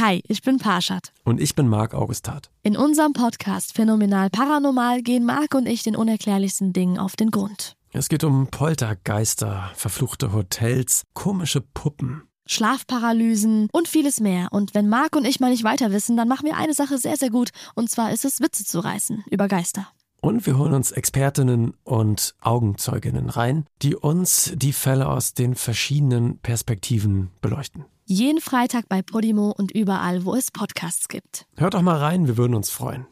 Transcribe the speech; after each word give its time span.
Hi, 0.00 0.22
ich 0.26 0.40
bin 0.40 0.56
Parshad. 0.56 1.12
Und 1.24 1.42
ich 1.42 1.54
bin 1.54 1.68
Marc 1.68 1.92
Augustat. 1.92 2.48
In 2.62 2.74
unserem 2.74 3.12
Podcast 3.12 3.74
Phänomenal 3.74 4.30
Paranormal 4.30 5.02
gehen 5.02 5.26
Marc 5.26 5.54
und 5.54 5.66
ich 5.66 5.82
den 5.82 5.94
unerklärlichsten 5.94 6.72
Dingen 6.72 6.98
auf 6.98 7.16
den 7.16 7.30
Grund. 7.30 7.76
Es 7.92 8.08
geht 8.08 8.24
um 8.24 8.46
Poltergeister, 8.46 9.70
verfluchte 9.74 10.32
Hotels, 10.32 11.02
komische 11.12 11.60
Puppen. 11.60 12.22
Schlafparalysen 12.46 13.68
und 13.72 13.88
vieles 13.88 14.20
mehr. 14.20 14.48
Und 14.52 14.74
wenn 14.74 14.88
Marc 14.88 15.16
und 15.16 15.26
ich 15.26 15.38
mal 15.38 15.50
nicht 15.50 15.64
weiter 15.64 15.92
wissen, 15.92 16.16
dann 16.16 16.28
machen 16.28 16.46
wir 16.46 16.56
eine 16.56 16.72
Sache 16.72 16.96
sehr, 16.96 17.18
sehr 17.18 17.28
gut. 17.28 17.50
Und 17.74 17.90
zwar 17.90 18.10
ist 18.10 18.24
es, 18.24 18.40
Witze 18.40 18.64
zu 18.64 18.80
reißen 18.80 19.24
über 19.30 19.48
Geister. 19.48 19.86
Und 20.20 20.44
wir 20.44 20.58
holen 20.58 20.74
uns 20.74 20.92
Expertinnen 20.92 21.72
und 21.82 22.34
Augenzeuginnen 22.42 23.30
rein, 23.30 23.64
die 23.80 23.96
uns 23.96 24.52
die 24.54 24.74
Fälle 24.74 25.08
aus 25.08 25.32
den 25.32 25.54
verschiedenen 25.54 26.38
Perspektiven 26.38 27.30
beleuchten. 27.40 27.86
Jeden 28.04 28.40
Freitag 28.40 28.88
bei 28.88 29.02
Podimo 29.02 29.54
und 29.56 29.70
überall, 29.70 30.24
wo 30.24 30.34
es 30.34 30.50
Podcasts 30.50 31.08
gibt. 31.08 31.46
Hört 31.56 31.74
doch 31.74 31.82
mal 31.82 31.96
rein, 31.96 32.26
wir 32.26 32.36
würden 32.36 32.54
uns 32.54 32.68
freuen. 32.68 33.06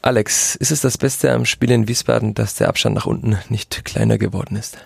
Alex, 0.00 0.54
ist 0.54 0.70
es 0.70 0.80
das 0.80 0.96
Beste 0.96 1.32
am 1.32 1.44
Spiel 1.44 1.70
in 1.70 1.88
Wiesbaden, 1.88 2.32
dass 2.32 2.54
der 2.54 2.68
Abstand 2.68 2.94
nach 2.94 3.06
unten 3.06 3.36
nicht 3.48 3.84
kleiner 3.84 4.16
geworden 4.16 4.56
ist? 4.56 4.78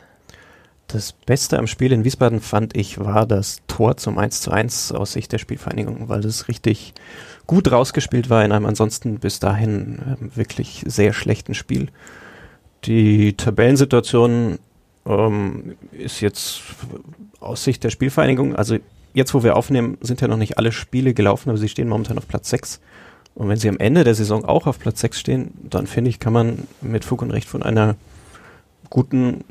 Das 0.88 1.12
Beste 1.12 1.59
am 1.59 1.69
Spiel 1.69 1.93
in 1.93 2.02
Wiesbaden 2.02 2.41
fand 2.41 2.77
ich 2.77 2.99
war 2.99 3.24
das 3.24 3.59
Tor 3.69 3.97
zum 3.97 4.19
1 4.19 4.41
zu 4.41 4.51
1 4.51 4.91
aus 4.91 5.12
Sicht 5.12 5.30
der 5.30 5.38
Spielvereinigung, 5.38 6.09
weil 6.09 6.24
es 6.24 6.49
richtig 6.49 6.95
gut 7.51 7.73
rausgespielt 7.73 8.31
war 8.31 8.45
in 8.45 8.53
einem 8.53 8.65
ansonsten 8.65 9.19
bis 9.19 9.41
dahin 9.41 9.99
äh, 9.99 10.37
wirklich 10.37 10.85
sehr 10.87 11.13
schlechten 11.13 11.55
Spiel. 11.55 11.89
Die 12.85 13.37
Tabellensituation 13.37 14.61
ähm, 15.05 15.75
ist 15.91 16.21
jetzt 16.21 16.63
aus 17.41 17.65
Sicht 17.65 17.83
der 17.83 17.91
Spielvereinigung, 17.91 18.55
also 18.55 18.77
jetzt, 19.15 19.35
wo 19.35 19.43
wir 19.43 19.57
aufnehmen, 19.57 19.99
sind 20.01 20.21
ja 20.21 20.29
noch 20.29 20.37
nicht 20.37 20.59
alle 20.59 20.71
Spiele 20.71 21.13
gelaufen, 21.13 21.49
aber 21.49 21.59
sie 21.59 21.69
stehen 21.69 21.89
momentan 21.89 22.19
auf 22.19 22.29
Platz 22.29 22.51
6. 22.51 22.81
Und 23.35 23.49
wenn 23.49 23.57
sie 23.57 23.69
am 23.69 23.79
Ende 23.79 24.05
der 24.05 24.15
Saison 24.15 24.45
auch 24.45 24.69
auf 24.69 24.79
Platz 24.79 25.01
6 25.01 25.19
stehen, 25.19 25.51
dann 25.69 25.89
finde 25.89 26.11
ich, 26.11 26.21
kann 26.21 26.33
man 26.33 26.69
mit 26.80 27.05
Fug 27.05 27.21
und 27.21 27.33
Recht 27.33 27.49
von 27.49 27.65
einer 27.65 27.96
guten, 28.91 29.43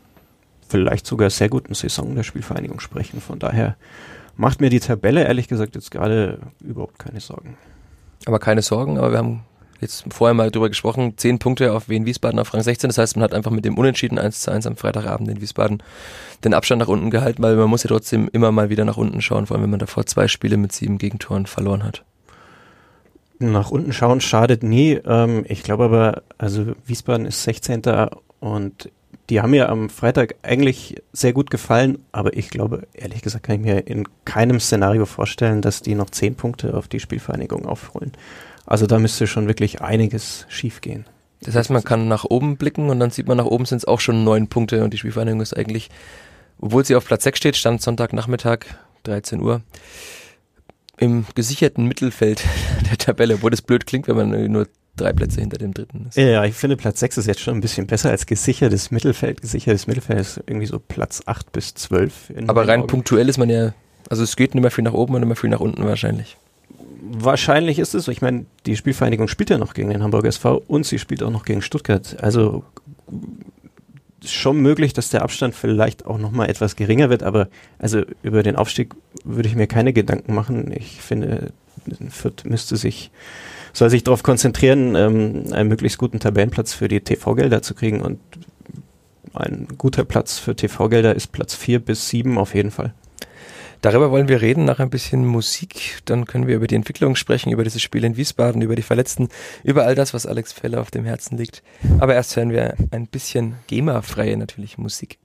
vielleicht 0.69 1.05
sogar 1.05 1.29
sehr 1.31 1.49
guten 1.49 1.73
Saison 1.73 2.15
der 2.15 2.23
Spielvereinigung 2.23 2.79
sprechen. 2.79 3.19
Von 3.19 3.39
daher 3.39 3.75
macht 4.37 4.61
mir 4.61 4.69
die 4.69 4.79
Tabelle 4.79 5.25
ehrlich 5.25 5.49
gesagt 5.49 5.75
jetzt 5.75 5.91
gerade 5.91 6.39
überhaupt 6.61 6.97
keine 6.97 7.19
Sorgen. 7.19 7.57
Aber 8.25 8.39
keine 8.39 8.61
Sorgen, 8.61 8.97
aber 8.97 9.11
wir 9.11 9.17
haben 9.17 9.43
jetzt 9.81 10.05
vorher 10.09 10.33
mal 10.33 10.51
drüber 10.51 10.69
gesprochen, 10.69 11.13
zehn 11.17 11.39
Punkte 11.39 11.73
auf 11.73 11.89
Wien 11.89 12.05
Wiesbaden 12.05 12.39
auf 12.39 12.53
Rang 12.53 12.61
16. 12.61 12.89
Das 12.89 12.97
heißt, 12.97 13.15
man 13.15 13.23
hat 13.23 13.33
einfach 13.33 13.51
mit 13.51 13.65
dem 13.65 13.77
Unentschieden 13.77 14.19
1 14.19 14.41
zu 14.41 14.51
1 14.51 14.67
am 14.67 14.75
Freitagabend 14.75 15.29
in 15.29 15.41
Wiesbaden 15.41 15.81
den 16.43 16.53
Abstand 16.53 16.79
nach 16.79 16.87
unten 16.87 17.11
gehalten, 17.11 17.41
weil 17.41 17.55
man 17.55 17.69
muss 17.69 17.83
ja 17.83 17.87
trotzdem 17.87 18.29
immer 18.31 18.51
mal 18.51 18.69
wieder 18.69 18.85
nach 18.85 18.97
unten 18.97 19.21
schauen, 19.21 19.45
vor 19.45 19.55
allem 19.55 19.63
wenn 19.63 19.69
man 19.71 19.79
davor 19.79 20.05
zwei 20.05 20.27
Spiele 20.27 20.57
mit 20.57 20.71
sieben 20.71 20.97
Gegentoren 20.97 21.45
verloren 21.45 21.83
hat. 21.83 22.03
Nach 23.39 23.71
unten 23.71 23.93
schauen 23.93 24.19
schadet 24.19 24.63
nie. 24.63 24.99
Ähm, 25.05 25.45
ich 25.47 25.63
glaube 25.63 25.85
aber, 25.85 26.23
also 26.37 26.73
Wiesbaden 26.85 27.25
ist 27.25 27.43
16. 27.43 27.81
und 28.41 28.91
die 29.29 29.41
haben 29.41 29.51
mir 29.51 29.69
am 29.69 29.89
Freitag 29.89 30.35
eigentlich 30.41 30.95
sehr 31.13 31.33
gut 31.33 31.51
gefallen, 31.51 31.99
aber 32.11 32.35
ich 32.35 32.49
glaube, 32.49 32.87
ehrlich 32.93 33.21
gesagt, 33.21 33.43
kann 33.43 33.55
ich 33.55 33.61
mir 33.61 33.87
in 33.87 34.07
keinem 34.25 34.59
Szenario 34.59 35.05
vorstellen, 35.05 35.61
dass 35.61 35.81
die 35.81 35.95
noch 35.95 36.09
zehn 36.09 36.35
Punkte 36.35 36.75
auf 36.75 36.87
die 36.87 36.99
Spielvereinigung 36.99 37.65
aufholen. 37.65 38.11
Also 38.65 38.87
da 38.87 38.99
müsste 38.99 39.27
schon 39.27 39.47
wirklich 39.47 39.81
einiges 39.81 40.45
schiefgehen. 40.49 41.05
Das 41.41 41.55
heißt, 41.55 41.69
man 41.69 41.83
kann 41.83 42.07
nach 42.07 42.25
oben 42.25 42.57
blicken 42.57 42.89
und 42.89 42.99
dann 42.99 43.11
sieht 43.11 43.27
man, 43.27 43.37
nach 43.37 43.45
oben 43.45 43.65
sind 43.65 43.77
es 43.77 43.85
auch 43.85 43.99
schon 43.99 44.23
neun 44.23 44.47
Punkte 44.47 44.83
und 44.83 44.93
die 44.93 44.97
Spielvereinigung 44.97 45.41
ist 45.41 45.55
eigentlich, 45.55 45.89
obwohl 46.59 46.83
sie 46.83 46.95
auf 46.95 47.05
Platz 47.05 47.23
6 47.23 47.37
steht, 47.37 47.55
stand 47.55 47.81
Sonntagnachmittag, 47.81 48.65
13 49.03 49.41
Uhr, 49.41 49.61
im 50.97 51.25
gesicherten 51.35 51.85
Mittelfeld 51.85 52.43
der 52.89 52.97
Tabelle, 52.97 53.41
wo 53.41 53.49
das 53.49 53.61
blöd 53.61 53.85
klingt, 53.85 54.07
wenn 54.07 54.17
man 54.17 54.51
nur 54.51 54.67
drei 54.99 55.13
Plätze 55.13 55.41
hinter 55.41 55.57
dem 55.57 55.73
dritten 55.73 56.07
ist. 56.09 56.17
Ja, 56.17 56.43
ich 56.45 56.55
finde 56.55 56.77
Platz 56.77 56.99
6 56.99 57.17
ist 57.17 57.25
jetzt 57.27 57.41
schon 57.41 57.55
ein 57.55 57.61
bisschen 57.61 57.87
besser 57.87 58.09
als 58.09 58.25
gesichertes 58.25 58.91
Mittelfeld. 58.91 59.41
Gesichertes 59.41 59.87
Mittelfeld 59.87 60.19
ist 60.19 60.41
irgendwie 60.45 60.65
so 60.65 60.79
Platz 60.79 61.21
8 61.25 61.51
bis 61.51 61.73
12. 61.75 62.33
Aber 62.47 62.67
rein 62.67 62.81
Augen. 62.81 62.87
punktuell 62.87 63.29
ist 63.29 63.37
man 63.37 63.49
ja, 63.49 63.73
also 64.09 64.23
es 64.23 64.35
geht 64.35 64.55
nicht 64.55 64.61
mehr 64.61 64.71
viel 64.71 64.83
nach 64.83 64.93
oben 64.93 65.15
und 65.15 65.21
nicht 65.21 65.27
mehr 65.27 65.35
viel 65.35 65.49
nach 65.49 65.59
unten 65.59 65.83
wahrscheinlich. 65.85 66.37
Wahrscheinlich 67.01 67.79
ist 67.79 67.95
es 67.95 68.05
so. 68.05 68.11
Ich 68.11 68.21
meine, 68.21 68.45
die 68.65 68.75
Spielvereinigung 68.75 69.27
spielt 69.27 69.49
ja 69.49 69.57
noch 69.57 69.73
gegen 69.73 69.89
den 69.89 70.03
Hamburger 70.03 70.27
SV 70.27 70.61
und 70.67 70.85
sie 70.85 70.99
spielt 70.99 71.23
auch 71.23 71.31
noch 71.31 71.45
gegen 71.45 71.61
Stuttgart. 71.61 72.17
Also 72.21 72.63
schon 74.25 74.59
möglich, 74.59 74.93
dass 74.93 75.09
der 75.09 75.21
Abstand 75.21 75.55
vielleicht 75.55 76.05
auch 76.05 76.17
noch 76.17 76.31
mal 76.31 76.49
etwas 76.49 76.75
geringer 76.75 77.09
wird, 77.09 77.23
aber 77.23 77.47
also 77.77 78.01
über 78.21 78.43
den 78.43 78.55
Aufstieg 78.55 78.93
würde 79.23 79.47
ich 79.47 79.55
mir 79.55 79.67
keine 79.67 79.93
Gedanken 79.93 80.33
machen. 80.33 80.71
Ich 80.75 81.01
finde, 81.01 81.53
Fürth 82.09 82.43
müsste 82.45 82.75
sich 82.75 83.11
soll 83.79 83.89
sich 83.89 84.03
darauf 84.03 84.23
konzentrieren, 84.23 84.95
ähm, 84.95 85.45
einen 85.51 85.69
möglichst 85.69 85.97
guten 85.97 86.19
Tabellenplatz 86.19 86.73
für 86.73 86.87
die 86.87 87.01
TV-Gelder 87.01 87.61
zu 87.61 87.73
kriegen 87.73 88.01
und 88.01 88.19
ein 89.33 89.67
guter 89.77 90.05
Platz 90.05 90.37
für 90.37 90.55
TV-Gelder 90.55 91.15
ist 91.15 91.31
Platz 91.31 91.55
4 91.55 91.79
bis 91.79 92.09
7 92.09 92.37
auf 92.37 92.53
jeden 92.53 92.71
Fall. 92.71 92.93
Darüber 93.81 94.11
wollen 94.11 94.27
wir 94.27 94.41
reden, 94.41 94.65
nach 94.65 94.79
ein 94.79 94.89
bisschen 94.89 95.25
Musik. 95.25 95.99
Dann 96.03 96.25
können 96.25 96.47
wir 96.47 96.57
über 96.57 96.67
die 96.67 96.75
Entwicklung 96.75 97.15
sprechen, 97.15 97.53
über 97.53 97.63
dieses 97.63 97.81
Spiel 97.81 98.03
in 98.03 98.17
Wiesbaden, 98.17 98.61
über 98.61 98.75
die 98.75 98.81
Verletzten, 98.81 99.29
über 99.63 99.85
all 99.85 99.95
das, 99.95 100.13
was 100.13 100.25
Alex 100.25 100.51
Feller 100.51 100.81
auf 100.81 100.91
dem 100.91 101.05
Herzen 101.05 101.37
liegt. 101.37 101.63
Aber 101.99 102.13
erst 102.13 102.35
hören 102.35 102.51
wir 102.51 102.73
ein 102.91 103.07
bisschen 103.07 103.55
GEMA-freie 103.67 104.35
natürlich 104.35 104.77
Musik. 104.77 105.19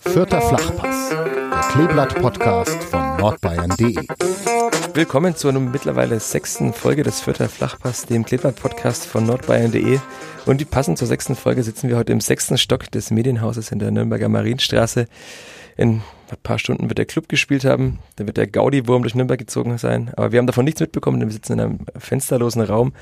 Vierter 0.00 0.42
Flachpass, 0.42 1.08
der 1.08 1.60
Kleeblatt-Podcast 1.72 2.84
von 2.84 3.16
nordbayern.de. 3.16 3.96
Willkommen 4.92 5.34
zu 5.34 5.48
einer 5.48 5.60
mittlerweile 5.60 6.20
sechsten 6.20 6.72
Folge 6.74 7.02
des 7.02 7.20
Vierter 7.20 7.48
Flachpass, 7.48 8.06
dem 8.06 8.24
Kleeblatt-Podcast 8.24 9.06
von 9.06 9.24
nordbayern.de. 9.24 9.98
Und 10.44 10.70
passend 10.70 10.98
zur 10.98 11.06
sechsten 11.06 11.34
Folge 11.34 11.62
sitzen 11.62 11.88
wir 11.88 11.96
heute 11.96 12.12
im 12.12 12.20
sechsten 12.20 12.58
Stock 12.58 12.90
des 12.90 13.10
Medienhauses 13.10 13.72
in 13.72 13.78
der 13.78 13.90
Nürnberger 13.90 14.28
Marienstraße. 14.28 15.06
In 15.80 16.02
ein 16.30 16.36
paar 16.42 16.58
Stunden 16.58 16.90
wird 16.90 16.98
der 16.98 17.06
Club 17.06 17.30
gespielt 17.30 17.64
haben. 17.64 18.00
Da 18.16 18.26
wird 18.26 18.36
der 18.36 18.46
Gaudi-Wurm 18.46 19.00
durch 19.00 19.14
Nürnberg 19.14 19.38
gezogen 19.38 19.78
sein. 19.78 20.10
Aber 20.14 20.30
wir 20.30 20.38
haben 20.38 20.46
davon 20.46 20.66
nichts 20.66 20.78
mitbekommen, 20.78 21.20
denn 21.20 21.30
wir 21.30 21.32
sitzen 21.32 21.54
in 21.54 21.60
einem 21.60 21.78
fensterlosen 21.96 22.60
Raum. 22.60 22.92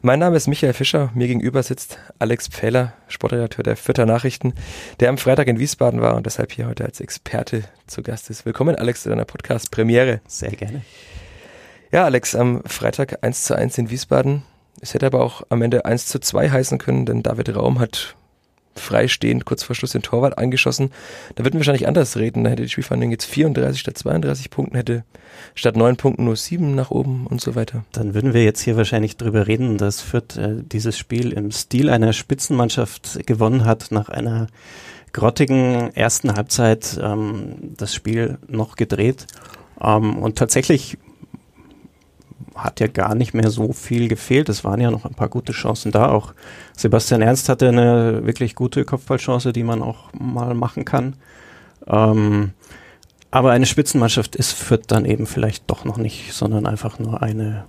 Mein 0.00 0.20
Name 0.20 0.36
ist 0.36 0.46
Michael 0.46 0.72
Fischer. 0.72 1.10
Mir 1.12 1.26
gegenüber 1.26 1.60
sitzt 1.64 1.98
Alex 2.20 2.46
Pfähler, 2.46 2.92
Sportredakteur 3.08 3.64
der 3.64 3.74
Vierter 3.74 4.06
Nachrichten, 4.06 4.54
der 5.00 5.08
am 5.08 5.18
Freitag 5.18 5.48
in 5.48 5.58
Wiesbaden 5.58 6.02
war 6.02 6.14
und 6.14 6.24
deshalb 6.24 6.52
hier 6.52 6.68
heute 6.68 6.84
als 6.84 7.00
Experte 7.00 7.64
zu 7.88 8.00
Gast 8.04 8.30
ist. 8.30 8.46
Willkommen, 8.46 8.76
Alex, 8.76 9.02
zu 9.02 9.08
deiner 9.08 9.24
Podcast-Premiere. 9.24 10.20
Sehr 10.28 10.52
gerne. 10.52 10.82
Ja, 11.90 12.04
Alex, 12.04 12.36
am 12.36 12.62
Freitag 12.64 13.24
1 13.24 13.42
zu 13.42 13.56
1 13.56 13.76
in 13.76 13.90
Wiesbaden. 13.90 14.44
Es 14.80 14.94
hätte 14.94 15.06
aber 15.06 15.24
auch 15.24 15.42
am 15.48 15.62
Ende 15.62 15.84
1 15.84 16.06
zu 16.06 16.20
2 16.20 16.50
heißen 16.50 16.78
können, 16.78 17.06
denn 17.06 17.24
David 17.24 17.56
Raum 17.56 17.80
hat 17.80 18.14
freistehend 18.80 19.44
kurz 19.44 19.62
vor 19.62 19.76
Schluss 19.76 19.92
den 19.92 20.02
Torwart 20.02 20.38
angeschossen. 20.38 20.90
Da 21.34 21.44
würden 21.44 21.54
wir 21.54 21.60
wahrscheinlich 21.60 21.86
anders 21.86 22.16
reden. 22.16 22.44
Da 22.44 22.50
hätte 22.50 22.62
die 22.62 22.68
Spielverhandlung 22.68 23.10
jetzt 23.10 23.26
34 23.26 23.80
statt 23.80 23.98
32 23.98 24.50
Punkten, 24.50 24.76
hätte 24.76 25.04
statt 25.54 25.76
9 25.76 25.96
Punkten 25.96 26.24
nur 26.24 26.36
7 26.36 26.74
nach 26.74 26.90
oben 26.90 27.26
und 27.26 27.40
so 27.40 27.54
weiter. 27.54 27.84
Dann 27.92 28.14
würden 28.14 28.34
wir 28.34 28.44
jetzt 28.44 28.62
hier 28.62 28.76
wahrscheinlich 28.76 29.16
drüber 29.16 29.46
reden, 29.46 29.78
dass 29.78 30.00
Fürth 30.00 30.36
äh, 30.36 30.62
dieses 30.62 30.98
Spiel 30.98 31.32
im 31.32 31.50
Stil 31.50 31.90
einer 31.90 32.12
Spitzenmannschaft 32.12 33.26
gewonnen 33.26 33.64
hat, 33.64 33.90
nach 33.90 34.08
einer 34.08 34.48
grottigen 35.12 35.94
ersten 35.94 36.34
Halbzeit 36.34 36.98
ähm, 37.02 37.74
das 37.76 37.94
Spiel 37.94 38.38
noch 38.46 38.76
gedreht. 38.76 39.26
Ähm, 39.80 40.18
und 40.18 40.36
tatsächlich 40.36 40.98
hat 42.64 42.80
ja 42.80 42.86
gar 42.86 43.14
nicht 43.14 43.34
mehr 43.34 43.50
so 43.50 43.72
viel 43.72 44.08
gefehlt. 44.08 44.48
Es 44.48 44.64
waren 44.64 44.80
ja 44.80 44.90
noch 44.90 45.04
ein 45.04 45.14
paar 45.14 45.28
gute 45.28 45.52
Chancen 45.52 45.92
da. 45.92 46.10
Auch 46.10 46.34
Sebastian 46.76 47.22
Ernst 47.22 47.48
hatte 47.48 47.68
eine 47.68 48.24
wirklich 48.24 48.54
gute 48.54 48.84
Kopfballchance, 48.84 49.52
die 49.52 49.62
man 49.62 49.82
auch 49.82 50.12
mal 50.12 50.54
machen 50.54 50.84
kann. 50.84 51.14
Ähm, 51.86 52.52
aber 53.30 53.52
eine 53.52 53.66
Spitzenmannschaft 53.66 54.34
ist 54.36 54.52
Fürth 54.52 54.84
dann 54.88 55.04
eben 55.04 55.26
vielleicht 55.26 55.70
doch 55.70 55.84
noch 55.84 55.98
nicht, 55.98 56.32
sondern 56.32 56.66
einfach 56.66 56.98
nur 56.98 57.22
eine 57.22 57.64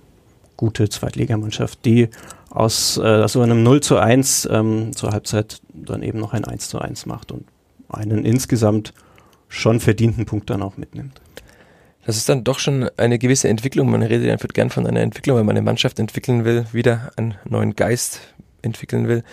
gute 0.58 0.90
Zweitligamannschaft, 0.90 1.86
die 1.86 2.10
aus 2.50 2.98
äh, 2.98 3.28
so 3.28 3.42
einem 3.42 3.64
0 3.64 3.82
zu 3.82 3.98
1 3.98 4.50
ähm, 4.52 4.96
zur 4.96 5.12
Halbzeit 5.12 5.62
dann 5.74 6.04
eben 6.04 6.20
noch 6.20 6.34
ein 6.34 6.46
1 6.46 6.70
zu 6.70 6.80
1 6.80 7.06
macht 7.06 7.32
und 7.32 7.46
einen 7.90 8.26
insgesamt 8.26 8.94
schon 9.48 9.80
verdienten 9.80 10.26
Punkt 10.26 10.50
dann 10.50 10.62
auch 10.62 10.78
mitnimmt. 10.78 11.22
Das 12.06 12.18
ist 12.18 12.28
dann 12.30 12.44
doch 12.44 12.60
schon 12.60 12.90
eine 12.98 13.20
gewisse 13.20 13.48
Entwicklung. 13.48 13.90
Man 13.90 14.02
redet 14.02 14.30
einfach 14.32 14.50
gern 14.50 14.70
von 14.70 14.88
einer 14.88 15.02
Entwicklung, 15.02 15.38
wenn 15.38 15.46
man 15.46 15.56
eine 15.56 15.64
Mannschaft 15.64 16.00
entwickeln 16.00 16.46
will, 16.46 16.66
wieder 16.72 17.12
einen 17.16 17.36
neuen 17.48 17.76
Geist 17.76 18.22
entwickeln 18.64 19.08
will. 19.08 19.24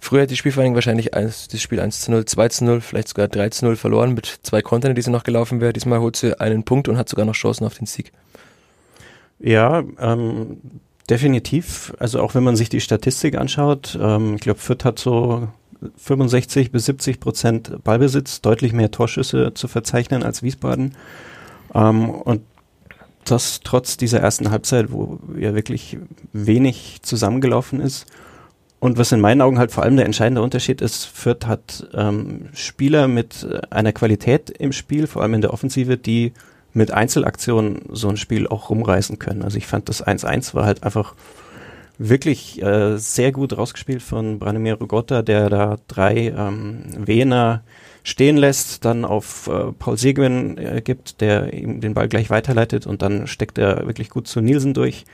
Früher 0.00 0.22
hat 0.22 0.30
die 0.30 0.36
Spielvereinigung 0.36 0.74
wahrscheinlich 0.74 1.10
das 1.10 1.60
Spiel 1.60 1.80
1 1.80 2.02
zu 2.02 2.10
0, 2.10 2.24
2 2.24 2.48
zu 2.48 2.64
0, 2.64 2.80
vielleicht 2.80 3.08
sogar 3.08 3.28
3 3.28 3.50
zu 3.50 3.64
0 3.66 3.76
verloren 3.76 4.14
mit 4.14 4.26
zwei 4.42 4.62
Kontern, 4.62 4.94
die 4.94 5.02
sie 5.02 5.10
noch 5.10 5.24
gelaufen 5.24 5.60
wäre. 5.60 5.72
Diesmal 5.72 6.00
holt 6.00 6.16
sie 6.16 6.38
einen 6.38 6.64
Punkt 6.64 6.88
und 6.88 6.96
hat 6.96 7.08
sogar 7.08 7.24
noch 7.24 7.34
Chancen 7.34 7.66
auf 7.66 7.74
den 7.74 7.86
Sieg. 7.86 8.12
Ja, 9.38 9.82
ähm, 9.98 10.58
definitiv. 11.08 11.94
Also 11.98 12.20
auch 12.20 12.34
wenn 12.34 12.44
man 12.44 12.56
sich 12.56 12.68
die 12.68 12.80
Statistik 12.80 13.36
anschaut, 13.36 13.98
ähm, 14.00 14.34
ich 14.34 14.40
glaube, 14.40 14.60
Fürth 14.60 14.84
hat 14.84 14.98
so 14.98 15.48
65 15.96 16.70
bis 16.70 16.86
70 16.86 17.20
Prozent 17.20 17.84
Ballbesitz, 17.84 18.40
deutlich 18.40 18.72
mehr 18.72 18.90
Torschüsse 18.90 19.52
zu 19.54 19.68
verzeichnen 19.68 20.22
als 20.22 20.42
Wiesbaden. 20.42 20.94
Ähm, 21.74 22.10
und 22.10 22.42
das 23.24 23.60
trotz 23.64 23.96
dieser 23.96 24.20
ersten 24.20 24.50
Halbzeit, 24.50 24.92
wo 24.92 25.18
ja 25.38 25.54
wirklich 25.54 25.98
wenig 26.32 26.98
zusammengelaufen 27.02 27.80
ist. 27.80 28.06
Und 28.80 28.98
was 28.98 29.12
in 29.12 29.20
meinen 29.20 29.40
Augen 29.40 29.58
halt 29.58 29.72
vor 29.72 29.82
allem 29.82 29.96
der 29.96 30.04
entscheidende 30.04 30.42
Unterschied 30.42 30.82
ist, 30.82 31.06
Fürth 31.06 31.46
hat 31.46 31.88
ähm, 31.94 32.50
Spieler 32.52 33.08
mit 33.08 33.48
einer 33.70 33.92
Qualität 33.92 34.50
im 34.50 34.72
Spiel, 34.72 35.06
vor 35.06 35.22
allem 35.22 35.34
in 35.34 35.40
der 35.40 35.54
Offensive, 35.54 35.96
die 35.96 36.34
mit 36.74 36.90
Einzelaktionen 36.90 37.82
so 37.90 38.08
ein 38.08 38.18
Spiel 38.18 38.46
auch 38.46 38.68
rumreißen 38.68 39.18
können. 39.18 39.42
Also 39.42 39.56
ich 39.56 39.66
fand 39.66 39.88
das 39.88 40.04
1-1 40.06 40.54
war 40.54 40.66
halt 40.66 40.82
einfach 40.82 41.14
wirklich 41.96 42.60
äh, 42.60 42.98
sehr 42.98 43.32
gut 43.32 43.56
rausgespielt 43.56 44.02
von 44.02 44.38
Branimir 44.38 44.76
Gotta, 44.76 45.22
der 45.22 45.48
da 45.48 45.76
drei 45.88 46.34
ähm, 46.36 46.82
Wiener 47.06 47.62
stehen 48.04 48.36
lässt, 48.36 48.84
dann 48.84 49.04
auf 49.04 49.48
äh, 49.48 49.72
Paul 49.72 49.96
Seguin 49.96 50.58
äh, 50.58 50.82
gibt, 50.84 51.20
der 51.20 51.52
ihm 51.52 51.80
den 51.80 51.94
Ball 51.94 52.06
gleich 52.06 52.30
weiterleitet 52.30 52.86
und 52.86 53.02
dann 53.02 53.26
steckt 53.26 53.58
er 53.58 53.86
wirklich 53.86 54.10
gut 54.10 54.28
zu 54.28 54.40
Nielsen 54.40 54.74
durch, 54.74 55.06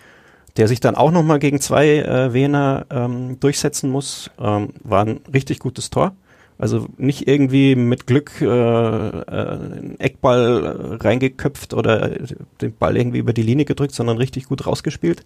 der 0.57 0.69
sich 0.69 0.81
dann 0.81 0.97
auch 0.97 1.13
nochmal 1.13 1.39
gegen 1.39 1.61
zwei 1.61 1.99
äh, 1.99 2.35
Wiener 2.35 2.87
ähm, 2.91 3.39
durchsetzen 3.39 3.91
muss. 3.91 4.31
Ähm, 4.39 4.71
war 4.83 5.07
ein 5.07 5.21
richtig 5.33 5.61
gutes 5.61 5.89
Tor. 5.91 6.13
Also 6.59 6.89
nicht 6.99 7.27
irgendwie 7.27 7.75
mit 7.77 8.07
Glück 8.07 8.33
äh, 8.43 8.45
äh, 8.45 9.23
einen 9.25 9.99
Eckball 9.99 10.99
reingeköpft 11.01 11.73
oder 11.73 12.11
den 12.61 12.77
Ball 12.77 12.97
irgendwie 12.97 13.19
über 13.19 13.33
die 13.33 13.43
Linie 13.43 13.65
gedrückt, 13.65 13.95
sondern 13.95 14.19
richtig 14.19 14.45
gut 14.47 14.67
rausgespielt. 14.67 15.23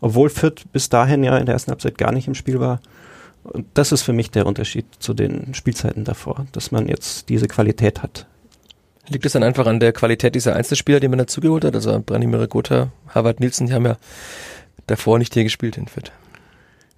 Obwohl 0.00 0.28
Fürth 0.28 0.64
bis 0.72 0.88
dahin 0.88 1.22
ja 1.24 1.38
in 1.38 1.46
der 1.46 1.54
ersten 1.54 1.70
Halbzeit 1.70 1.96
gar 1.96 2.12
nicht 2.12 2.26
im 2.26 2.34
Spiel 2.34 2.60
war. 2.60 2.80
Und 3.44 3.66
das 3.74 3.92
ist 3.92 4.02
für 4.02 4.12
mich 4.12 4.30
der 4.30 4.46
Unterschied 4.46 4.86
zu 4.98 5.14
den 5.14 5.54
Spielzeiten 5.54 6.04
davor, 6.04 6.46
dass 6.52 6.72
man 6.72 6.88
jetzt 6.88 7.28
diese 7.28 7.46
Qualität 7.46 8.02
hat. 8.02 8.26
Liegt 9.08 9.26
es 9.26 9.32
dann 9.32 9.42
einfach 9.42 9.66
an 9.66 9.80
der 9.80 9.92
Qualität 9.92 10.34
dieser 10.34 10.56
Einzelspieler, 10.56 10.98
die 10.98 11.08
man 11.08 11.18
dazugeholt 11.18 11.64
hat? 11.64 11.74
Also 11.74 12.02
Branimir 12.04 12.46
Gotha, 12.48 12.90
Harvard 13.08 13.40
Nielsen, 13.40 13.66
die 13.66 13.74
haben 13.74 13.84
ja 13.84 13.96
davor 14.86 15.18
nicht 15.18 15.34
hier 15.34 15.44
gespielt 15.44 15.76
in 15.76 15.88
Fürth. 15.88 16.10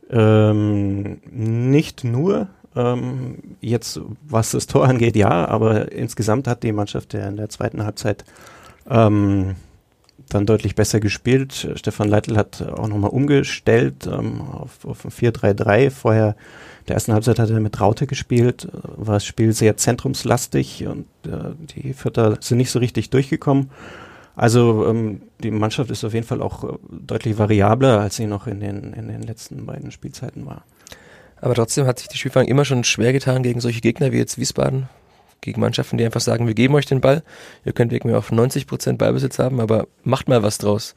Ähm, 0.08 1.20
nicht 1.30 2.04
nur, 2.04 2.46
ähm, 2.76 3.56
jetzt, 3.60 4.00
was 4.22 4.52
das 4.52 4.68
Tor 4.68 4.86
angeht, 4.86 5.16
ja, 5.16 5.48
aber 5.48 5.90
insgesamt 5.90 6.46
hat 6.46 6.62
die 6.62 6.72
Mannschaft 6.72 7.12
ja 7.12 7.26
in 7.26 7.36
der 7.36 7.48
zweiten 7.48 7.82
Halbzeit 7.84 8.24
ähm, 8.88 9.56
dann 10.28 10.46
deutlich 10.46 10.74
besser 10.74 11.00
gespielt. 11.00 11.68
Stefan 11.76 12.08
Leitl 12.08 12.36
hat 12.36 12.62
auch 12.62 12.88
nochmal 12.88 13.10
umgestellt 13.10 14.06
ähm, 14.06 14.40
auf, 14.40 14.84
auf 14.84 15.04
ein 15.04 15.10
4-3-3. 15.10 15.90
Vorher, 15.90 16.36
der 16.88 16.94
ersten 16.94 17.12
Halbzeit 17.12 17.38
hat 17.38 17.50
er 17.50 17.60
mit 17.60 17.80
Raute 17.80 18.06
gespielt, 18.06 18.68
war 18.96 19.14
das 19.14 19.24
Spiel 19.24 19.52
sehr 19.52 19.76
zentrumslastig 19.76 20.86
und 20.86 21.06
äh, 21.26 21.54
die 21.74 21.92
Vierter 21.92 22.38
sind 22.40 22.58
nicht 22.58 22.70
so 22.70 22.78
richtig 22.78 23.10
durchgekommen. 23.10 23.70
Also 24.36 24.86
ähm, 24.86 25.22
die 25.42 25.50
Mannschaft 25.50 25.90
ist 25.90 26.04
auf 26.04 26.12
jeden 26.12 26.26
Fall 26.26 26.42
auch 26.42 26.64
äh, 26.64 26.76
deutlich 26.90 27.38
variabler, 27.38 28.00
als 28.00 28.16
sie 28.16 28.26
noch 28.26 28.46
in 28.46 28.60
den, 28.60 28.92
in 28.92 29.08
den 29.08 29.22
letzten 29.22 29.64
beiden 29.64 29.90
Spielzeiten 29.90 30.44
war. 30.44 30.64
Aber 31.40 31.54
trotzdem 31.54 31.86
hat 31.86 31.98
sich 31.98 32.08
die 32.08 32.18
Spielfang 32.18 32.46
immer 32.46 32.64
schon 32.64 32.84
schwer 32.84 33.12
getan 33.12 33.42
gegen 33.42 33.60
solche 33.60 33.80
Gegner 33.80 34.12
wie 34.12 34.18
jetzt 34.18 34.38
Wiesbaden, 34.38 34.88
gegen 35.40 35.60
Mannschaften, 35.60 35.98
die 35.98 36.04
einfach 36.04 36.20
sagen, 36.20 36.46
wir 36.46 36.54
geben 36.54 36.74
euch 36.74 36.86
den 36.86 37.00
Ball, 37.00 37.22
ihr 37.64 37.72
könnt 37.72 37.92
mir 38.04 38.18
auf 38.18 38.32
90 38.32 38.66
Prozent 38.66 38.98
Ballbesitz 38.98 39.38
haben, 39.38 39.60
aber 39.60 39.86
macht 40.02 40.28
mal 40.28 40.42
was 40.42 40.58
draus. 40.58 40.94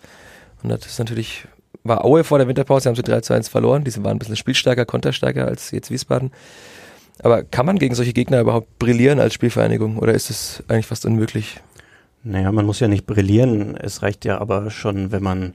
Und 0.63 0.69
das 0.69 0.86
ist 0.86 1.00
natürlich, 1.00 1.45
war 1.83 2.03
Aue 2.03 2.24
vor 2.24 2.38
der 2.38 2.47
Winterpause, 2.47 2.89
haben 2.89 2.95
sie 2.95 3.03
3 3.03 3.21
zu 3.21 3.33
1 3.33 3.50
verloren, 3.50 3.83
diese 3.83 4.03
waren 4.03 4.15
ein 4.15 4.19
bisschen 4.19 4.36
spielstärker, 4.36 4.86
konterstärker 4.86 5.45
als 5.47 5.71
jetzt 5.71 5.91
Wiesbaden. 5.91 6.31
Aber 7.21 7.44
kann 7.44 7.65
man 7.65 7.80
gegen 7.80 7.95
solche 7.95 8.13
Gegner 8.13 8.39
überhaupt 8.39 8.80
brillieren 8.80 9.19
als 9.19 9.33
Spielvereinigung 9.33 9.97
oder 9.97 10.13
ist 10.13 10.30
es 10.30 10.63
eigentlich 10.68 10.88
fast 10.88 11.06
unmöglich? 11.06 11.59
Naja, 12.24 12.51
man 12.51 12.65
muss 12.65 12.80
ja 12.80 12.88
nicht 12.88 13.06
brillieren, 13.06 13.77
es 13.77 14.01
reicht 14.01 14.25
ja 14.25 14.39
aber 14.39 14.71
schon, 14.71 15.12
wenn 15.12 15.24
man 15.24 15.53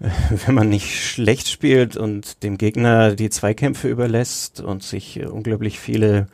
wenn 0.46 0.54
man 0.54 0.68
nicht 0.68 0.98
schlecht 0.98 1.48
spielt 1.48 1.96
und 1.96 2.42
dem 2.42 2.56
Gegner 2.56 3.14
die 3.14 3.30
Zweikämpfe 3.30 3.88
überlässt 3.88 4.60
und 4.60 4.82
sich 4.82 5.20
unglaublich 5.26 5.78
viele 5.78 6.26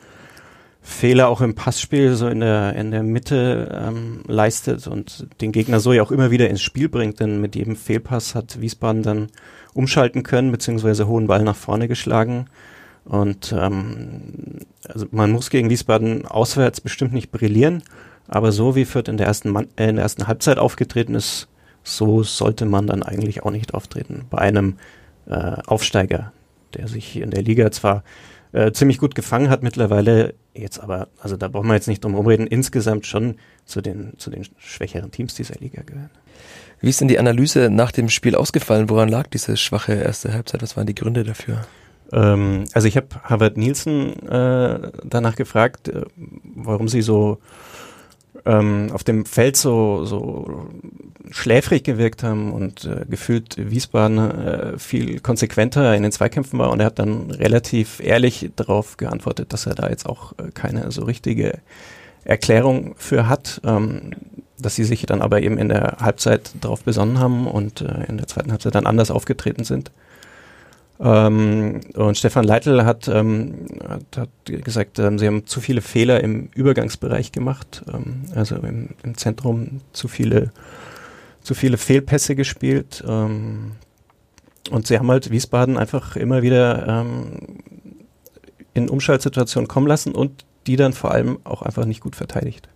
Fehler 0.87 1.27
auch 1.27 1.41
im 1.41 1.53
Passspiel 1.53 2.15
so 2.15 2.27
in 2.29 2.39
der 2.39 2.73
in 2.75 2.91
der 2.91 3.03
Mitte 3.03 3.77
ähm, 3.87 4.21
leistet 4.25 4.87
und 4.87 5.27
den 5.41 5.51
Gegner 5.51 5.81
so 5.81 5.91
ja 5.91 6.01
auch 6.01 6.11
immer 6.11 6.31
wieder 6.31 6.49
ins 6.49 6.61
Spiel 6.61 6.87
bringt, 6.87 7.19
denn 7.19 7.41
mit 7.41 7.55
jedem 7.55 7.75
Fehlpass 7.75 8.35
hat 8.35 8.61
Wiesbaden 8.61 9.03
dann 9.03 9.27
umschalten 9.73 10.23
können 10.23 10.49
beziehungsweise 10.49 11.05
hohen 11.05 11.27
Ball 11.27 11.43
nach 11.43 11.57
vorne 11.57 11.89
geschlagen 11.89 12.45
und 13.03 13.53
ähm, 13.55 14.59
also 14.87 15.07
man 15.11 15.29
muss 15.31 15.49
gegen 15.49 15.69
Wiesbaden 15.69 16.25
auswärts 16.25 16.79
bestimmt 16.79 17.11
nicht 17.11 17.31
brillieren, 17.31 17.83
aber 18.29 18.53
so 18.53 18.75
wie 18.75 18.85
Fürth 18.85 19.09
in 19.09 19.17
der 19.17 19.27
ersten 19.27 19.49
Man 19.51 19.67
äh, 19.75 19.89
in 19.89 19.97
der 19.97 20.03
ersten 20.03 20.27
Halbzeit 20.27 20.57
aufgetreten 20.57 21.15
ist, 21.15 21.49
so 21.83 22.23
sollte 22.23 22.65
man 22.65 22.87
dann 22.87 23.03
eigentlich 23.03 23.43
auch 23.43 23.51
nicht 23.51 23.73
auftreten. 23.73 24.25
Bei 24.29 24.37
einem 24.37 24.77
äh, 25.27 25.57
Aufsteiger, 25.67 26.31
der 26.75 26.87
sich 26.87 27.17
in 27.19 27.29
der 27.29 27.43
Liga 27.43 27.71
zwar 27.71 28.03
äh, 28.53 28.71
ziemlich 28.71 28.97
gut 28.97 29.15
gefangen 29.15 29.49
hat 29.49 29.63
mittlerweile, 29.63 30.33
jetzt 30.57 30.79
aber, 30.79 31.07
also 31.19 31.37
da 31.37 31.47
brauchen 31.47 31.67
wir 31.67 31.75
jetzt 31.75 31.87
nicht 31.87 32.03
drum 32.03 32.15
rumreden, 32.15 32.47
insgesamt 32.47 33.05
schon 33.05 33.35
zu 33.65 33.81
den, 33.81 34.13
zu 34.17 34.29
den 34.29 34.45
schwächeren 34.57 35.11
Teams 35.11 35.35
dieser 35.35 35.55
Liga 35.59 35.81
gehören. 35.83 36.09
Wie 36.79 36.89
ist 36.89 37.01
denn 37.01 37.07
die 37.07 37.19
Analyse 37.19 37.69
nach 37.69 37.91
dem 37.91 38.09
Spiel 38.09 38.35
ausgefallen? 38.35 38.89
Woran 38.89 39.09
lag 39.09 39.27
diese 39.27 39.57
schwache 39.57 39.93
erste 39.93 40.33
Halbzeit? 40.33 40.61
Was 40.61 40.77
waren 40.77 40.85
die 40.85 40.95
Gründe 40.95 41.23
dafür? 41.23 41.65
Ähm, 42.11 42.65
also 42.73 42.87
ich 42.87 42.97
habe 42.97 43.07
Harvard 43.23 43.57
Nielsen 43.57 44.13
äh, 44.27 44.91
danach 45.03 45.35
gefragt, 45.35 45.87
äh, 45.87 46.01
warum 46.55 46.87
sie 46.87 47.01
so 47.01 47.39
ähm, 48.47 48.89
auf 48.93 49.03
dem 49.03 49.25
Feld 49.25 49.57
so, 49.57 50.05
so 50.05 50.69
schläfrig 51.29 51.83
gewirkt 51.83 52.23
haben 52.23 52.53
und 52.53 52.85
äh, 52.85 53.05
gefühlt 53.09 53.57
Wiesbaden 53.57 54.17
äh, 54.17 54.79
viel 54.79 55.19
konsequenter 55.19 55.93
in 55.95 56.03
den 56.03 56.11
Zweikämpfen 56.11 56.57
war 56.57 56.71
und 56.71 56.79
er 56.79 56.87
hat 56.87 56.99
dann 56.99 57.29
relativ 57.31 57.99
ehrlich 57.99 58.51
darauf 58.55 58.97
geantwortet, 58.97 59.51
dass 59.51 59.65
er 59.65 59.75
da 59.75 59.89
jetzt 59.89 60.05
auch 60.05 60.33
äh, 60.33 60.51
keine 60.53 60.91
so 60.91 61.03
richtige 61.03 61.59
Erklärung 62.23 62.95
für 62.97 63.27
hat, 63.27 63.61
ähm, 63.65 64.11
dass 64.57 64.75
sie 64.75 64.85
sich 64.85 65.05
dann 65.05 65.21
aber 65.21 65.41
eben 65.41 65.57
in 65.57 65.69
der 65.69 65.97
Halbzeit 65.99 66.51
darauf 66.61 66.83
besonnen 66.83 67.19
haben 67.19 67.47
und 67.47 67.81
äh, 67.81 68.05
in 68.07 68.17
der 68.17 68.27
zweiten 68.27 68.51
Halbzeit 68.51 68.75
dann 68.75 68.87
anders 68.87 69.11
aufgetreten 69.11 69.65
sind. 69.65 69.91
Ähm, 70.99 71.81
und 71.95 72.17
Stefan 72.17 72.43
Leitl 72.43 72.83
hat, 72.83 73.07
ähm, 73.07 73.67
hat, 73.87 74.17
hat 74.17 74.29
gesagt, 74.45 74.97
ähm, 74.99 75.19
sie 75.19 75.27
haben 75.27 75.45
zu 75.45 75.61
viele 75.61 75.81
Fehler 75.81 76.23
im 76.23 76.49
Übergangsbereich 76.55 77.31
gemacht, 77.31 77.83
ähm, 77.93 78.23
also 78.33 78.55
im, 78.55 78.89
im, 79.03 79.15
Zentrum 79.15 79.81
zu 79.93 80.07
viele, 80.07 80.51
zu 81.41 81.53
viele 81.53 81.77
Fehlpässe 81.77 82.35
gespielt. 82.35 83.03
Ähm, 83.07 83.73
und 84.71 84.87
sie 84.87 84.97
haben 84.97 85.09
halt 85.09 85.29
Wiesbaden 85.29 85.77
einfach 85.77 86.15
immer 86.15 86.41
wieder 86.41 86.87
ähm, 86.87 87.59
in 88.73 88.89
Umschaltsituationen 88.89 89.67
kommen 89.67 89.87
lassen 89.87 90.13
und 90.13 90.45
die 90.65 90.75
dann 90.75 90.93
vor 90.93 91.11
allem 91.11 91.39
auch 91.43 91.61
einfach 91.61 91.85
nicht 91.85 92.01
gut 92.01 92.15
verteidigt. 92.15 92.67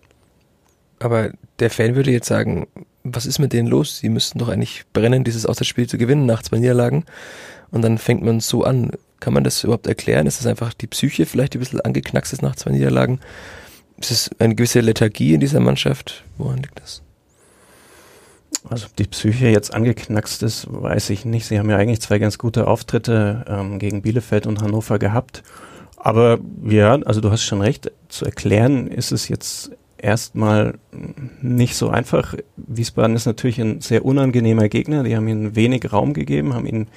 Aber 1.00 1.32
der 1.60 1.72
Fan 1.72 1.96
würde 1.96 2.12
jetzt 2.12 2.28
sagen, 2.28 2.68
was 3.04 3.26
ist 3.26 3.40
mit 3.40 3.54
denen 3.54 3.68
los? 3.68 3.98
Sie 3.98 4.10
müssten 4.10 4.40
doch 4.40 4.50
eigentlich 4.50 4.84
brennen, 4.94 5.24
dieses 5.24 5.46
Auswärtsspiel 5.46 5.88
zu 5.88 5.98
gewinnen 5.98 6.26
nach 6.26 6.44
zwei 6.44 6.60
Niederlagen. 6.60 7.06
Und 7.72 7.82
dann 7.82 7.98
fängt 7.98 8.24
man 8.24 8.40
so 8.40 8.64
an. 8.64 8.92
Kann 9.20 9.34
man 9.34 9.44
das 9.44 9.64
überhaupt 9.64 9.86
erklären? 9.86 10.26
Ist 10.26 10.40
es 10.40 10.48
einfach 10.48 10.74
die 10.74 10.88
Psyche 10.88 11.28
vielleicht, 11.28 11.54
die 11.54 11.60
ein 11.60 11.62
bisschen 11.62 11.82
angeknackst 11.82 12.34
ist 12.34 12.42
nach 12.42 12.56
zwei 12.56 12.72
Niederlagen? 12.72 13.20
Ist 14.00 14.10
es 14.10 14.32
eine 14.40 14.56
gewisse 14.56 14.80
Lethargie 14.80 15.36
in 15.36 15.40
dieser 15.40 15.60
Mannschaft? 15.60 16.24
Woran 16.38 16.58
liegt 16.58 16.80
das? 16.80 17.04
Also 18.70 18.88
ob 18.88 18.96
die 18.96 19.04
Psyche 19.06 19.48
jetzt 19.48 19.74
angeknackst 19.74 20.44
ist, 20.44 20.68
weiß 20.70 21.12
ich 21.12 21.26
nicht. 21.26 21.46
Sie 21.46 21.60
haben 21.60 21.70
ja 21.70 21.78
eigentlich 21.78 22.02
zwei 22.02 22.20
ganz 22.20 22.38
gute 22.38 22.68
Auftritte 22.68 23.46
ähm, 23.48 23.80
gegen 23.80 24.02
Bielefeld 24.02 24.48
und 24.48 24.62
Hannover 24.62 25.00
gehabt. 25.00 25.44
Aber 25.98 26.40
ja, 26.64 26.94
also 26.94 27.22
du 27.22 27.32
hast 27.32 27.44
schon 27.44 27.62
recht, 27.62 27.92
zu 28.10 28.26
erklären 28.26 28.88
ist 28.88 29.12
es 29.12 29.28
jetzt 29.28 29.72
erstmal 29.98 30.80
nicht 31.42 31.76
so 31.76 31.90
einfach. 31.90 32.36
Wiesbaden 32.58 33.16
ist 33.16 33.26
natürlich 33.26 33.60
ein 33.60 33.82
sehr 33.82 34.04
unangenehmer 34.04 34.68
Gegner. 34.68 35.04
Die 35.04 35.16
haben 35.16 35.28
ihnen 35.28 35.56
wenig 35.56 35.92
Raum 35.92 36.14
gegeben, 36.14 36.54
haben 36.54 36.66
ihnen 36.66 36.88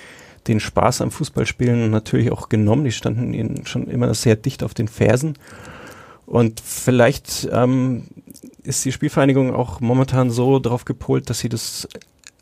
den 0.47 0.61
Spaß 0.61 1.01
am 1.01 1.11
Fußballspielen 1.11 1.91
natürlich 1.91 2.31
auch 2.31 2.49
genommen. 2.49 2.85
Die 2.85 2.93
standen 2.93 3.35
ihnen 3.35 3.67
schon 3.67 3.89
immer 3.89 4.13
sehr 4.15 4.37
dicht 4.37 4.63
auf 4.63 4.75
den 4.75 4.89
Fersen. 4.89 5.39
Und 6.27 6.61
vielleicht 6.61 7.49
ähm, 7.53 8.05
ist 8.63 8.85
die 8.85 8.93
Spielvereinigung 8.93 9.55
auch 9.55 9.81
momentan 9.81 10.31
so 10.31 10.59
darauf 10.59 10.85
gepolt, 10.85 11.29
dass 11.29 11.41
sie 11.41 11.49
das 11.49 11.89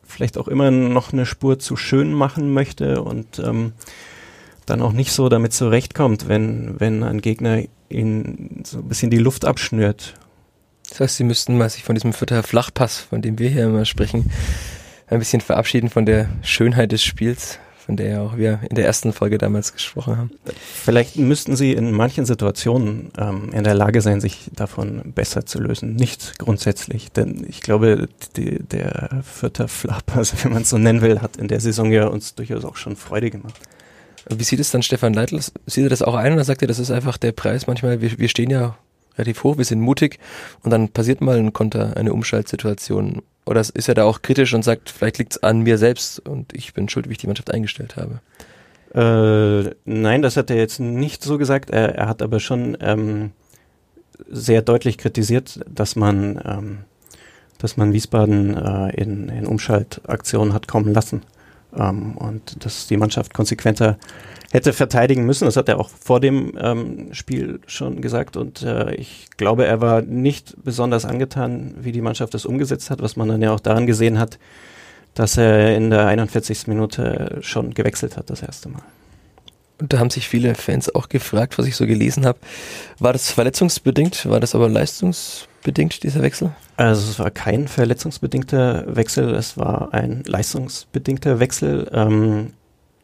vielleicht 0.04 0.38
auch 0.38 0.48
immer 0.48 0.70
noch 0.70 1.12
eine 1.12 1.26
Spur 1.26 1.58
zu 1.58 1.76
schön 1.76 2.12
machen 2.12 2.52
möchte 2.52 3.02
und 3.02 3.38
ähm, 3.38 3.72
dann 4.66 4.82
auch 4.82 4.92
nicht 4.92 5.12
so 5.12 5.28
damit 5.28 5.52
zurechtkommt, 5.52 6.28
wenn, 6.28 6.78
wenn 6.78 7.02
ein 7.02 7.20
Gegner 7.20 7.62
ihnen 7.88 8.62
so 8.64 8.78
ein 8.78 8.88
bisschen 8.88 9.10
die 9.10 9.18
Luft 9.18 9.44
abschnürt. 9.44 10.14
Das 10.88 11.00
heißt, 11.00 11.16
sie 11.16 11.24
müssten 11.24 11.56
mal 11.56 11.70
sich 11.70 11.84
von 11.84 11.94
diesem 11.94 12.12
Vierter 12.12 12.42
Flachpass, 12.42 12.98
von 12.98 13.22
dem 13.22 13.38
wir 13.38 13.48
hier 13.48 13.64
immer 13.64 13.84
sprechen, 13.84 14.30
ein 15.06 15.18
bisschen 15.18 15.40
verabschieden 15.40 15.90
von 15.90 16.06
der 16.06 16.28
Schönheit 16.42 16.92
des 16.92 17.02
Spiels, 17.02 17.58
von 17.84 17.96
der 17.96 18.08
ja 18.08 18.22
auch 18.22 18.36
wir 18.36 18.60
in 18.68 18.76
der 18.76 18.86
ersten 18.86 19.12
Folge 19.12 19.38
damals 19.38 19.72
gesprochen 19.72 20.16
haben. 20.16 20.30
Vielleicht 20.56 21.16
müssten 21.16 21.56
sie 21.56 21.72
in 21.72 21.92
manchen 21.92 22.24
Situationen 22.24 23.10
ähm, 23.18 23.50
in 23.52 23.64
der 23.64 23.74
Lage 23.74 24.00
sein, 24.00 24.20
sich 24.20 24.50
davon 24.54 25.12
besser 25.14 25.46
zu 25.46 25.60
lösen. 25.60 25.96
Nicht 25.96 26.38
grundsätzlich, 26.38 27.10
denn 27.10 27.44
ich 27.48 27.60
glaube, 27.60 28.08
die, 28.36 28.62
der 28.62 29.22
Vierter 29.22 29.68
Flapper, 29.68 30.18
also 30.18 30.36
wenn 30.42 30.52
man 30.52 30.62
es 30.62 30.70
so 30.70 30.78
nennen 30.78 31.02
will, 31.02 31.20
hat 31.20 31.36
in 31.36 31.48
der 31.48 31.60
Saison 31.60 31.90
ja 31.90 32.06
uns 32.06 32.34
durchaus 32.34 32.64
auch 32.64 32.76
schon 32.76 32.96
Freude 32.96 33.30
gemacht. 33.30 33.58
Wie 34.28 34.44
sieht 34.44 34.60
es 34.60 34.70
dann 34.70 34.82
Stefan 34.82 35.14
Leitl? 35.14 35.40
Sieht 35.40 35.84
er 35.84 35.90
das 35.90 36.02
auch 36.02 36.14
ein 36.14 36.32
oder 36.32 36.44
sagt 36.44 36.62
er, 36.62 36.68
das 36.68 36.78
ist 36.78 36.92
einfach 36.92 37.18
der 37.18 37.32
Preis 37.32 37.66
manchmal? 37.66 38.00
Wir, 38.00 38.18
wir 38.18 38.28
stehen 38.28 38.50
ja 38.50 38.76
relativ 39.16 39.44
hoch, 39.44 39.58
wir 39.58 39.64
sind 39.64 39.80
mutig 39.80 40.18
und 40.62 40.70
dann 40.70 40.88
passiert 40.88 41.20
mal 41.20 41.38
ein 41.38 41.52
Konter, 41.52 41.96
eine 41.96 42.12
Umschaltsituation. 42.12 43.22
Oder 43.44 43.60
ist 43.60 43.88
er 43.88 43.94
da 43.94 44.04
auch 44.04 44.22
kritisch 44.22 44.54
und 44.54 44.62
sagt, 44.62 44.90
vielleicht 44.90 45.18
liegt 45.18 45.32
es 45.32 45.42
an 45.42 45.60
mir 45.60 45.78
selbst 45.78 46.20
und 46.20 46.52
ich 46.54 46.74
bin 46.74 46.88
schuld, 46.88 47.08
wie 47.08 47.12
ich 47.12 47.18
die 47.18 47.26
Mannschaft 47.26 47.52
eingestellt 47.52 47.96
habe? 47.96 48.20
Äh, 48.94 49.74
nein, 49.84 50.22
das 50.22 50.36
hat 50.36 50.50
er 50.50 50.56
jetzt 50.56 50.78
nicht 50.78 51.22
so 51.24 51.38
gesagt. 51.38 51.70
Er, 51.70 51.94
er 51.94 52.08
hat 52.08 52.22
aber 52.22 52.40
schon 52.40 52.76
ähm, 52.80 53.32
sehr 54.30 54.62
deutlich 54.62 54.98
kritisiert, 54.98 55.60
dass 55.68 55.96
man, 55.96 56.40
ähm, 56.44 56.78
dass 57.58 57.76
man 57.76 57.92
Wiesbaden 57.92 58.56
äh, 58.56 58.94
in, 59.00 59.28
in 59.28 59.46
Umschaltaktionen 59.46 60.52
hat 60.52 60.68
kommen 60.68 60.92
lassen 60.92 61.22
ähm, 61.76 62.16
und 62.16 62.64
dass 62.64 62.86
die 62.86 62.96
Mannschaft 62.96 63.34
konsequenter 63.34 63.98
hätte 64.52 64.74
verteidigen 64.74 65.24
müssen. 65.24 65.46
Das 65.46 65.56
hat 65.56 65.68
er 65.70 65.80
auch 65.80 65.88
vor 65.88 66.20
dem 66.20 66.52
ähm, 66.60 67.14
Spiel 67.14 67.60
schon 67.66 68.02
gesagt. 68.02 68.36
Und 68.36 68.62
äh, 68.62 68.94
ich 68.94 69.28
glaube, 69.38 69.64
er 69.64 69.80
war 69.80 70.02
nicht 70.02 70.62
besonders 70.62 71.06
angetan, 71.06 71.74
wie 71.80 71.90
die 71.90 72.02
Mannschaft 72.02 72.34
das 72.34 72.44
umgesetzt 72.44 72.90
hat, 72.90 73.00
was 73.00 73.16
man 73.16 73.28
dann 73.28 73.40
ja 73.40 73.52
auch 73.52 73.60
daran 73.60 73.86
gesehen 73.86 74.18
hat, 74.18 74.38
dass 75.14 75.38
er 75.38 75.74
in 75.74 75.88
der 75.88 76.06
41. 76.06 76.66
Minute 76.66 77.38
schon 77.40 77.72
gewechselt 77.72 78.18
hat, 78.18 78.28
das 78.28 78.42
erste 78.42 78.68
Mal. 78.68 78.82
Und 79.80 79.94
da 79.94 79.98
haben 79.98 80.10
sich 80.10 80.28
viele 80.28 80.54
Fans 80.54 80.94
auch 80.94 81.08
gefragt, 81.08 81.56
was 81.56 81.66
ich 81.66 81.74
so 81.74 81.86
gelesen 81.86 82.26
habe. 82.26 82.38
War 82.98 83.14
das 83.14 83.30
verletzungsbedingt? 83.30 84.28
War 84.28 84.38
das 84.38 84.54
aber 84.54 84.68
leistungsbedingt, 84.68 86.02
dieser 86.02 86.20
Wechsel? 86.20 86.52
Also 86.76 87.10
es 87.10 87.18
war 87.18 87.30
kein 87.30 87.68
verletzungsbedingter 87.68 88.84
Wechsel, 88.94 89.34
es 89.34 89.56
war 89.56 89.94
ein 89.94 90.24
leistungsbedingter 90.26 91.40
Wechsel. 91.40 91.90
Ähm, 91.92 92.52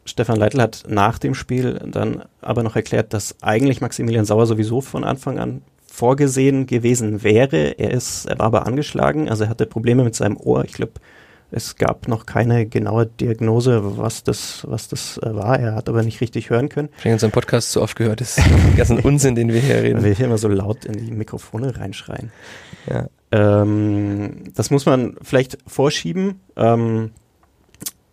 Stefan 0.09 0.37
Leitl 0.37 0.61
hat 0.61 0.83
nach 0.87 1.19
dem 1.19 1.33
Spiel 1.33 1.79
dann 1.85 2.23
aber 2.41 2.63
noch 2.63 2.75
erklärt, 2.75 3.13
dass 3.13 3.35
eigentlich 3.41 3.81
Maximilian 3.81 4.25
Sauer 4.25 4.45
sowieso 4.45 4.81
von 4.81 5.03
Anfang 5.03 5.39
an 5.39 5.61
vorgesehen 5.85 6.65
gewesen 6.65 7.23
wäre. 7.23 7.77
Er 7.77 7.91
ist, 7.91 8.25
er 8.25 8.39
war 8.39 8.47
aber 8.47 8.67
angeschlagen, 8.67 9.29
also 9.29 9.43
er 9.43 9.49
hatte 9.49 9.65
Probleme 9.65 10.03
mit 10.03 10.15
seinem 10.15 10.37
Ohr. 10.37 10.63
Ich 10.65 10.73
glaube, 10.73 10.93
es 11.51 11.75
gab 11.75 12.07
noch 12.07 12.25
keine 12.25 12.67
genaue 12.67 13.07
Diagnose, 13.07 13.97
was 13.97 14.23
das, 14.23 14.65
was 14.67 14.87
das 14.87 15.17
äh, 15.17 15.35
war. 15.35 15.59
Er 15.59 15.75
hat 15.75 15.89
aber 15.89 16.03
nicht 16.03 16.21
richtig 16.21 16.49
hören 16.49 16.69
können. 16.69 16.89
Ich 16.99 17.05
habe 17.05 17.13
unseren 17.13 17.31
Podcast 17.31 17.71
zu 17.71 17.81
oft 17.81 17.95
gehört, 17.95 18.21
das 18.21 18.37
ist 18.37 18.77
ganzen 18.77 18.99
Unsinn, 18.99 19.35
den 19.35 19.51
wir 19.51 19.59
hier 19.59 19.81
reden. 19.81 19.97
Weil 19.97 20.05
wir 20.05 20.13
hier 20.13 20.25
immer 20.25 20.37
so 20.37 20.47
laut 20.47 20.85
in 20.85 20.93
die 20.93 21.11
Mikrofone 21.11 21.77
reinschreien. 21.77 22.31
Ja. 22.87 23.07
Ähm, 23.31 24.43
das 24.55 24.69
muss 24.69 24.85
man 24.85 25.15
vielleicht 25.21 25.57
vorschieben. 25.65 26.39
Ähm, 26.55 27.11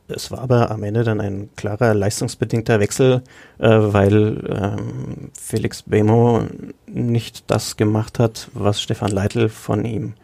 es 0.08 0.30
war 0.30 0.40
aber 0.40 0.70
am 0.70 0.82
Ende 0.82 1.04
dann 1.04 1.20
ein 1.20 1.50
klarer 1.56 1.94
leistungsbedingter 1.94 2.80
Wechsel, 2.80 3.22
äh, 3.58 3.68
weil 3.68 4.44
ähm, 4.48 5.30
Felix 5.40 5.82
Bemo 5.82 6.44
nicht 6.86 7.50
das 7.50 7.76
gemacht 7.76 8.18
hat, 8.18 8.48
was 8.54 8.80
Stefan 8.80 9.10
Leitl 9.10 9.48
von 9.48 9.84
ihm 9.84 10.14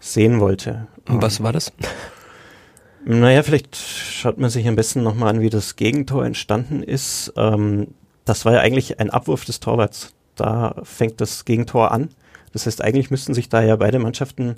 sehen 0.00 0.40
wollte. 0.40 0.86
Und 1.08 1.22
was 1.22 1.42
war 1.42 1.52
das? 1.52 1.72
Naja, 3.04 3.42
vielleicht 3.42 3.76
schaut 3.76 4.38
man 4.38 4.50
sich 4.50 4.66
am 4.68 4.76
besten 4.76 5.02
nochmal 5.02 5.30
an, 5.30 5.40
wie 5.40 5.50
das 5.50 5.76
Gegentor 5.76 6.26
entstanden 6.26 6.82
ist. 6.82 7.32
Ähm, 7.36 7.88
das 8.24 8.44
war 8.44 8.54
ja 8.54 8.60
eigentlich 8.60 9.00
ein 9.00 9.10
Abwurf 9.10 9.44
des 9.44 9.60
Torwarts. 9.60 10.12
Da 10.34 10.74
fängt 10.82 11.20
das 11.20 11.44
Gegentor 11.44 11.92
an. 11.92 12.10
Das 12.52 12.66
heißt, 12.66 12.82
eigentlich 12.82 13.10
müssten 13.10 13.34
sich 13.34 13.48
da 13.48 13.62
ja 13.62 13.76
beide 13.76 13.98
Mannschaften 13.98 14.56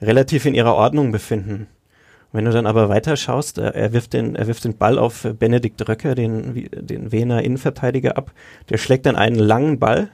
relativ 0.00 0.46
in 0.46 0.54
ihrer 0.54 0.74
Ordnung 0.74 1.12
befinden. 1.12 1.66
Wenn 2.32 2.46
du 2.46 2.50
dann 2.50 2.66
aber 2.66 2.88
weiter 2.88 3.16
schaust, 3.16 3.58
er, 3.58 3.74
er, 3.74 3.92
wirft 3.92 4.14
den, 4.14 4.34
er 4.36 4.46
wirft 4.46 4.64
den 4.64 4.76
Ball 4.76 4.98
auf 4.98 5.26
Benedikt 5.38 5.86
Röcker, 5.86 6.14
den, 6.14 6.68
den 6.72 7.12
Wiener 7.12 7.42
Innenverteidiger, 7.42 8.16
ab. 8.16 8.32
Der 8.70 8.78
schlägt 8.78 9.06
dann 9.06 9.16
einen 9.16 9.36
langen 9.36 9.78
Ball. 9.78 10.08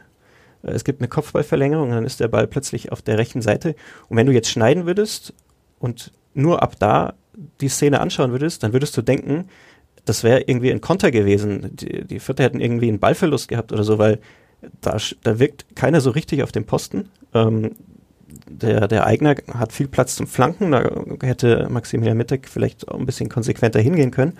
Es 0.63 0.83
gibt 0.83 1.01
eine 1.01 1.09
Kopfballverlängerung, 1.09 1.91
dann 1.91 2.05
ist 2.05 2.19
der 2.19 2.27
Ball 2.27 2.49
plötzlich 2.49 2.91
auf 2.91 3.01
der 3.03 3.19
rechten 3.19 3.41
Seite. 3.41 3.77
Und 4.09 4.17
wenn 4.17 4.27
du 4.27 4.33
jetzt 4.33 4.51
schneiden 4.51 4.87
würdest 4.87 5.33
und 5.79 6.13
nur 6.35 6.63
ab 6.63 6.75
da 6.81 7.15
die 7.61 7.69
Szene 7.69 8.01
anschauen 8.01 8.33
würdest, 8.33 8.65
dann 8.65 8.73
würdest 8.73 8.97
du 8.97 9.03
denken, 9.03 9.49
das 10.05 10.25
wäre 10.25 10.41
irgendwie 10.47 10.73
ein 10.73 10.81
Konter 10.81 11.13
gewesen. 11.13 11.77
Die, 11.77 12.05
die 12.05 12.19
Vierter 12.19 12.43
hätten 12.43 12.61
irgendwie 12.61 12.89
einen 12.89 12.99
Ballverlust 12.99 13.49
gehabt 13.49 13.73
oder 13.73 13.85
so, 13.85 13.99
weil 13.99 14.19
da, 14.81 14.97
da 15.23 15.39
wirkt 15.39 15.77
keiner 15.77 16.01
so 16.01 16.11
richtig 16.11 16.43
auf 16.43 16.51
dem 16.51 16.65
Posten. 16.65 17.11
Ähm, 17.35 17.77
der, 18.51 18.89
der 18.89 19.07
Eigner 19.07 19.37
hat 19.53 19.73
viel 19.73 19.89
Platz 19.89 20.17
zum 20.17 20.27
Flanken, 20.27 20.73
da 20.73 20.83
hätte 21.23 21.69
Maximilian 21.71 22.17
Mittek 22.17 22.49
vielleicht 22.49 22.89
auch 22.89 22.99
ein 22.99 23.07
bisschen 23.07 23.29
konsequenter 23.29 23.81
hingehen 23.81 24.11
können. 24.11 24.35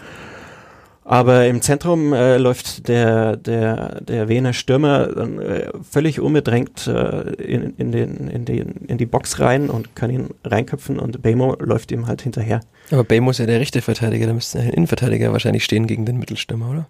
Aber 1.09 1.47
im 1.47 1.63
Zentrum 1.63 2.13
äh, 2.13 2.37
läuft 2.37 2.87
der, 2.87 3.39
der, 3.39 4.03
der 4.03 4.29
Wiener 4.29 4.53
Stürmer 4.53 5.09
äh, 5.17 5.71
völlig 5.83 6.21
unbedrängt 6.21 6.87
äh, 6.87 7.33
in, 7.43 7.75
in, 7.79 7.93
den, 7.93 8.29
in, 8.29 8.45
den, 8.45 8.73
in 8.87 8.99
die 8.99 9.07
Box 9.07 9.41
rein 9.41 9.71
und 9.71 9.97
kann 9.97 10.11
ihn 10.11 10.29
reinköpfen 10.45 10.99
und 10.99 11.23
Bemo 11.23 11.57
läuft 11.61 11.93
ihm 11.93 12.09
halt 12.09 12.21
hinterher. 12.21 12.61
Aber 12.91 13.05
Bemo 13.05 13.31
ist 13.31 13.39
ja 13.39 13.47
der 13.47 13.59
rechte 13.59 13.81
Verteidiger, 13.81 14.27
da 14.27 14.35
müsste 14.35 14.59
ein 14.59 14.69
Innenverteidiger 14.69 15.33
wahrscheinlich 15.33 15.65
stehen 15.65 15.87
gegen 15.87 16.05
den 16.05 16.19
Mittelstürmer, 16.19 16.71
oder? 16.71 16.89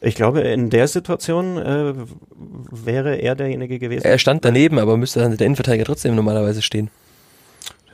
Ich 0.00 0.14
glaube, 0.14 0.40
in 0.40 0.70
der 0.70 0.88
Situation 0.88 1.58
äh, 1.58 1.94
wäre 2.70 3.16
er 3.16 3.34
derjenige 3.34 3.78
gewesen. 3.78 4.04
Er 4.04 4.18
stand 4.18 4.44
daneben, 4.44 4.78
aber 4.78 4.96
müsste 4.96 5.20
dann 5.20 5.36
der 5.36 5.46
Innenverteidiger 5.46 5.84
trotzdem 5.84 6.14
normalerweise 6.14 6.62
stehen. 6.62 6.90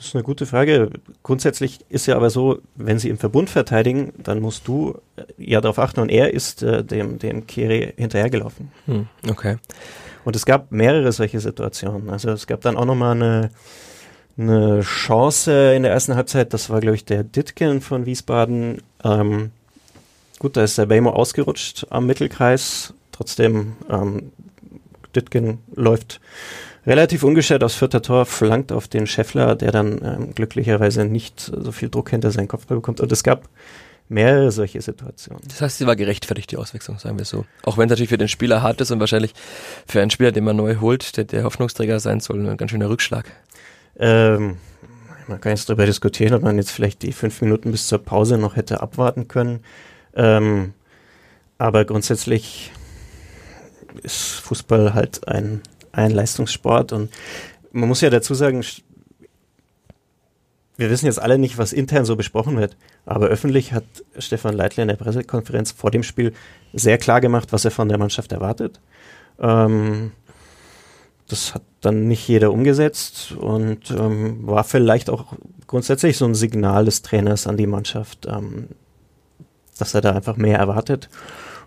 Das 0.03 0.09
ist 0.09 0.17
eine 0.17 0.25
gute 0.25 0.47
Frage. 0.47 0.91
Grundsätzlich 1.23 1.79
ist 1.89 2.07
ja 2.07 2.17
aber 2.17 2.29
so, 2.29 2.59
wenn 2.75 2.99
sie 2.99 3.09
im 3.09 3.19
Verbund 3.19 3.51
verteidigen, 3.51 4.13
dann 4.19 4.41
musst 4.41 4.67
du 4.67 4.99
äh, 5.15 5.23
ja 5.37 5.61
darauf 5.61 5.79
achten 5.79 6.01
und 6.01 6.09
er 6.09 6.35
ist 6.35 6.65
äh, 6.65 6.83
dem, 6.83 7.21
dem 7.21 7.47
Kiri 7.47 7.95
hinterhergelaufen. 7.97 8.73
Hm, 8.87 9.07
okay. 9.31 9.59
Und 10.25 10.35
es 10.35 10.45
gab 10.45 10.73
mehrere 10.73 11.13
solche 11.13 11.39
Situationen. 11.39 12.11
Also 12.11 12.31
es 12.31 12.49
gab 12.49 12.63
dann 12.63 12.77
auch 12.77 12.85
nochmal 12.85 13.15
eine, 13.15 13.51
eine 14.37 14.81
Chance 14.81 15.73
in 15.75 15.85
der 15.85 15.93
ersten 15.93 16.17
Halbzeit, 16.17 16.53
das 16.53 16.69
war 16.69 16.81
glaube 16.81 16.97
ich 16.97 17.05
der 17.05 17.23
Ditken 17.23 17.81
von 17.81 18.05
Wiesbaden, 18.05 18.83
ähm, 19.05 19.53
Gut, 20.43 20.57
da 20.57 20.65
ist 20.65 20.77
der 20.77 20.87
Bamo 20.87 21.11
ausgerutscht 21.11 21.87
am 21.91 22.05
Mittelkreis. 22.05 22.95
Trotzdem, 23.13 23.77
ähm, 23.89 24.33
Ditgen 25.15 25.59
läuft 25.73 26.21
relativ 26.85 27.23
ungeschert 27.23 27.63
aufs 27.63 27.77
vierte 27.77 28.03
Tor, 28.03 28.27
flankt 28.27 28.73
auf 28.73 28.89
den 28.89 29.07
Scheffler, 29.07 29.55
der 29.55 29.71
dann 29.71 30.01
ähm, 30.03 30.35
glücklicherweise 30.35 31.05
nicht 31.05 31.39
so 31.39 31.71
viel 31.71 31.91
Druck 31.91 32.11
hinter 32.11 32.33
seinen 32.33 32.49
Kopfball 32.49 32.79
bekommt. 32.79 33.01
Und 33.01 33.13
es 33.13 33.23
gab 33.23 33.49
mehrere 34.09 34.51
solche 34.51 34.83
Situationen. 34.83 35.45
Das 35.47 35.61
heißt, 35.61 35.79
sie 35.79 35.87
war 35.87 35.95
gerechtfertigt, 35.95 36.51
die 36.51 36.57
Auswechslung, 36.57 36.99
sagen 36.99 37.19
wir 37.19 37.25
so. 37.25 37.45
Auch 37.63 37.79
wenn 37.79 37.85
es 37.85 37.91
natürlich 37.91 38.11
für 38.11 38.19
den 38.19 38.27
Spieler 38.27 38.63
hart 38.63 38.81
ist 38.81 38.91
und 38.91 38.99
wahrscheinlich 38.99 39.35
für 39.87 40.03
einen 40.03 40.11
Spieler, 40.11 40.33
den 40.33 40.43
man 40.43 40.57
neu 40.57 40.81
holt, 40.81 41.17
der, 41.19 41.23
der 41.23 41.45
Hoffnungsträger 41.45 42.01
sein 42.01 42.19
soll, 42.19 42.45
ein 42.45 42.57
ganz 42.57 42.73
schöner 42.73 42.89
Rückschlag. 42.89 43.27
Ähm, 43.97 44.57
man 45.29 45.41
kann 45.41 45.51
jetzt 45.51 45.69
darüber 45.69 45.87
diskutieren, 45.87 46.35
ob 46.35 46.43
man 46.43 46.57
jetzt 46.57 46.73
vielleicht 46.73 47.03
die 47.03 47.13
fünf 47.13 47.41
Minuten 47.43 47.71
bis 47.71 47.87
zur 47.87 48.01
Pause 48.01 48.39
noch 48.39 48.57
hätte 48.57 48.83
abwarten 48.83 49.29
können. 49.29 49.61
Ähm, 50.15 50.75
aber 51.59 51.85
grundsätzlich 51.85 52.73
ist 54.03 54.41
Fußball 54.41 54.95
halt 54.95 55.27
ein, 55.29 55.63
ein 55.93 56.11
Leistungssport 56.11 56.93
und 56.93 57.11
man 57.73 57.89
muss 57.89 58.01
ja 58.01 58.11
dazu 58.11 58.35
sagen, 58.35 58.65
wir 60.77 60.91
wissen 60.91 61.07
jetzt 61.07 61.21
alle 61.21 61.39
nicht, 61.39 61.59
was 61.59 61.73
intern 61.73 62.05
so 62.05 62.17
besprochen 62.17 62.57
wird, 62.57 62.77
aber 63.07 63.27
öffentlich 63.27 63.73
hat 63.73 63.85
Stefan 64.19 64.57
Leitler 64.57 64.83
in 64.83 64.89
der 64.89 64.97
Pressekonferenz 64.97 65.73
vor 65.73 65.91
dem 65.91 66.03
Spiel 66.03 66.33
sehr 66.73 66.99
klar 66.99 67.21
gemacht, 67.21 67.53
was 67.53 67.65
er 67.65 67.71
von 67.71 67.89
der 67.89 67.99
Mannschaft 67.99 68.33
erwartet. 68.33 68.81
Ähm, 69.39 70.13
das 71.29 71.55
hat 71.55 71.63
dann 71.81 72.09
nicht 72.09 72.27
jeder 72.29 72.53
umgesetzt 72.53 73.33
und 73.33 73.91
ähm, 73.91 74.47
war 74.47 74.65
vielleicht 74.65 75.09
auch 75.09 75.35
grundsätzlich 75.67 76.17
so 76.17 76.25
ein 76.25 76.35
Signal 76.35 76.85
des 76.85 77.03
Trainers 77.03 77.47
an 77.47 77.57
die 77.57 77.67
Mannschaft, 77.67 78.27
ähm, 78.27 78.69
dass 79.83 79.95
er 79.95 80.01
da 80.01 80.13
einfach 80.13 80.37
mehr 80.37 80.59
erwartet. 80.59 81.09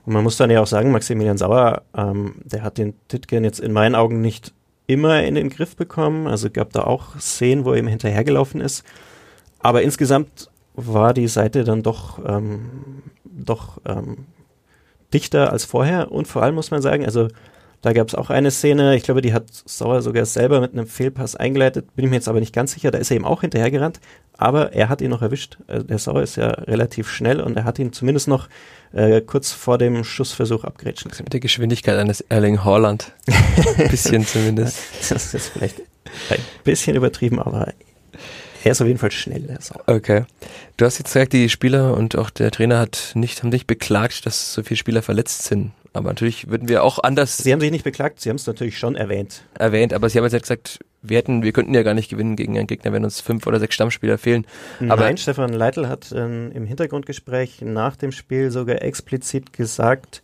Und 0.06 0.14
man 0.14 0.24
muss 0.24 0.38
dann 0.38 0.50
ja 0.50 0.62
auch 0.62 0.68
sagen, 0.68 0.92
Maximilian 0.92 1.38
Sauer, 1.38 1.82
ähm, 1.96 2.36
der 2.44 2.64
hat 2.64 2.78
den 2.78 2.94
Titgen 3.08 3.44
jetzt 3.44 3.60
in 3.60 3.74
meinen 3.74 3.96
Augen 3.96 4.22
nicht 4.22 4.54
immer 4.88 5.24
in 5.24 5.36
den 5.36 5.50
Griff 5.50 5.76
bekommen. 5.76 6.28
Also 6.28 6.50
gab 6.50 6.72
da 6.72 6.84
auch 6.84 7.20
Szenen, 7.20 7.66
wo 7.66 7.74
er 7.74 7.80
ihm 7.80 7.88
hinterhergelaufen 7.88 8.62
ist. 8.62 8.84
Aber 9.60 9.82
insgesamt 9.82 10.50
war 10.76 11.14
die 11.14 11.28
Seite 11.28 11.64
dann 11.64 11.84
doch, 11.84 12.20
ähm, 12.26 13.04
doch 13.24 13.82
ähm, 13.86 14.26
dichter 15.14 15.52
als 15.52 15.66
vorher. 15.66 16.12
Und 16.12 16.28
vor 16.28 16.44
allem 16.44 16.56
muss 16.56 16.72
man 16.72 16.82
sagen, 16.82 17.04
also 17.04 17.28
Da 17.86 17.94
gab 17.94 18.08
es 18.08 18.16
auch 18.16 18.32
eine 18.32 18.50
Szene, 18.50 18.96
ich 18.96 19.04
glaube, 19.04 19.22
die 19.22 19.32
hat 19.32 19.44
Sauer 19.52 20.02
sogar 20.02 20.26
selber 20.26 20.60
mit 20.60 20.74
einem 20.74 20.88
Fehlpass 20.88 21.36
eingeleitet, 21.36 21.96
bin 21.96 22.06
ich 22.06 22.10
mir 22.10 22.16
jetzt 22.16 22.28
aber 22.28 22.40
nicht 22.40 22.52
ganz 22.52 22.72
sicher, 22.72 22.90
da 22.90 22.98
ist 22.98 23.12
er 23.12 23.18
ihm 23.18 23.26
auch 23.26 23.42
hinterhergerannt, 23.42 24.00
aber 24.36 24.74
er 24.74 24.90
hat 24.90 25.02
ihn 25.02 25.12
noch 25.12 25.22
erwischt. 25.22 25.60
Also 25.68 25.86
der 25.86 26.00
Sauer 26.00 26.24
ist 26.24 26.36
ja 26.36 26.48
relativ 26.48 27.08
schnell 27.08 27.40
und 27.40 27.56
er 27.56 27.64
hat 27.64 27.78
ihn 27.78 27.94
zumindest 27.94 28.28
noch 28.28 28.50
äh, 28.92 29.22
kurz 29.22 29.52
vor 29.52 29.78
dem 29.78 30.04
Schussversuch 30.04 30.64
abgrätschen 30.64 31.12
können. 31.12 31.26
Mit 31.26 31.34
der 31.34 31.42
Geschwindigkeit 31.42 31.96
eines 32.00 32.22
Erling 32.22 32.64
Haaland. 32.64 33.14
Ein 33.78 33.88
bisschen 33.90 34.26
zumindest. 34.26 34.80
Das 35.08 35.36
ist 35.36 35.50
vielleicht 35.50 35.80
ein 36.32 36.40
bisschen 36.64 36.96
übertrieben, 36.96 37.40
aber 37.40 37.72
er 38.64 38.72
ist 38.72 38.82
auf 38.82 38.88
jeden 38.88 38.98
Fall 38.98 39.12
schnell, 39.12 39.42
der 39.42 39.62
Sauer. 39.62 39.84
Okay. 39.86 40.26
Du 40.78 40.86
hast 40.86 40.98
jetzt 40.98 41.14
gesagt, 41.14 41.34
die 41.34 41.50
Spieler 41.50 41.96
und 41.96 42.18
auch 42.18 42.32
der 42.32 42.50
Trainer 42.50 42.80
hat 42.80 43.12
nicht, 43.14 43.44
haben 43.44 43.50
nicht 43.50 43.68
beklagt, 43.68 44.26
dass 44.26 44.56
so 44.56 44.64
viele 44.64 44.80
Spieler 44.80 45.04
verletzt 45.04 45.44
sind. 45.44 45.72
Aber 45.96 46.10
natürlich 46.10 46.50
würden 46.50 46.68
wir 46.68 46.84
auch 46.84 47.00
anders 47.02 47.38
Sie 47.38 47.52
haben 47.52 47.60
sich 47.62 47.72
nicht 47.72 47.84
beklagt, 47.84 48.22
Sie 48.22 48.30
haben 48.30 48.36
es 48.36 48.46
natürlich 48.48 48.78
schon 48.78 48.96
erwähnt. 48.96 49.44
erwähnt, 49.58 49.94
aber 49.94 50.10
sie 50.10 50.18
haben 50.18 50.26
jetzt 50.26 50.34
halt 50.34 50.44
gesagt, 50.44 50.80
wir 51.02 51.18
hätten, 51.18 51.44
wir 51.44 51.52
könnten 51.52 51.74
ja 51.74 51.84
gar 51.84 51.94
nicht 51.94 52.10
gewinnen 52.10 52.36
gegen 52.36 52.58
einen 52.58 52.68
Gegner, 52.68 52.92
wenn 52.92 53.04
uns 53.04 53.22
fünf 53.22 53.46
oder 53.48 53.60
sechs 53.60 53.76
Stammspieler 53.76 54.18
fehlen. 54.18 54.46
Aber 54.90 55.04
Nein, 55.04 55.18
Stefan 55.18 55.54
Leitl 55.54 55.88
hat 55.88 56.12
ähm, 56.16 56.52
im 56.54 56.66
Hintergrundgespräch 56.66 57.62
nach 57.62 57.96
dem 57.96 58.12
Spiel 58.12 58.50
sogar 58.52 58.82
explizit 58.82 59.54
gesagt, 59.54 60.22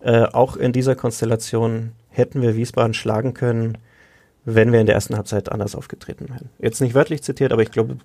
äh, 0.00 0.22
auch 0.24 0.56
in 0.56 0.72
dieser 0.72 0.94
Konstellation 0.94 1.92
hätten 2.10 2.42
wir 2.42 2.56
Wiesbaden 2.56 2.94
schlagen 2.94 3.34
können, 3.34 3.78
wenn 4.44 4.72
wir 4.72 4.80
in 4.80 4.86
der 4.86 4.94
ersten 4.94 5.16
Halbzeit 5.16 5.50
anders 5.50 5.74
aufgetreten 5.74 6.28
wären. 6.28 6.50
Jetzt 6.58 6.80
nicht 6.80 6.94
wörtlich 6.94 7.22
zitiert, 7.22 7.52
aber 7.52 7.62
ich 7.62 7.70
glaube 7.70 7.98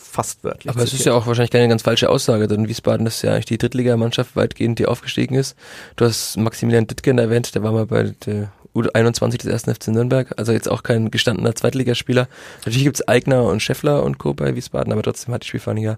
fast 0.00 0.42
wörtlich 0.44 0.70
Aber 0.72 0.82
es 0.82 0.92
ist 0.92 1.04
ja 1.04 1.12
auch 1.12 1.26
wahrscheinlich 1.26 1.50
keine 1.50 1.68
ganz 1.68 1.82
falsche 1.82 2.08
Aussage, 2.10 2.48
denn 2.48 2.68
Wiesbaden 2.68 3.06
ist 3.06 3.22
ja 3.22 3.32
eigentlich 3.32 3.44
die 3.46 3.58
Drittligamannschaft 3.58 4.36
weitgehend, 4.36 4.78
die 4.78 4.86
aufgestiegen 4.86 5.34
ist. 5.34 5.56
Du 5.96 6.04
hast 6.04 6.36
Maximilian 6.36 6.86
Dittgen 6.86 7.18
erwähnt, 7.18 7.54
der 7.54 7.62
war 7.62 7.72
mal 7.72 7.86
bei 7.86 8.12
der 8.26 8.52
U21 8.74 9.38
des 9.38 9.46
ersten 9.46 9.74
FC 9.74 9.88
Nürnberg, 9.88 10.32
also 10.36 10.52
jetzt 10.52 10.70
auch 10.70 10.82
kein 10.82 11.10
gestandener 11.10 11.54
Zweitligaspieler. 11.54 12.28
Natürlich 12.58 12.84
gibt's 12.84 13.06
Eigner 13.06 13.44
und 13.44 13.60
Scheffler 13.60 14.04
und 14.04 14.18
Co. 14.18 14.32
bei 14.34 14.54
Wiesbaden, 14.54 14.92
aber 14.92 15.02
trotzdem 15.02 15.34
hat 15.34 15.42
die 15.42 15.48
Spielvereinigung 15.48 15.96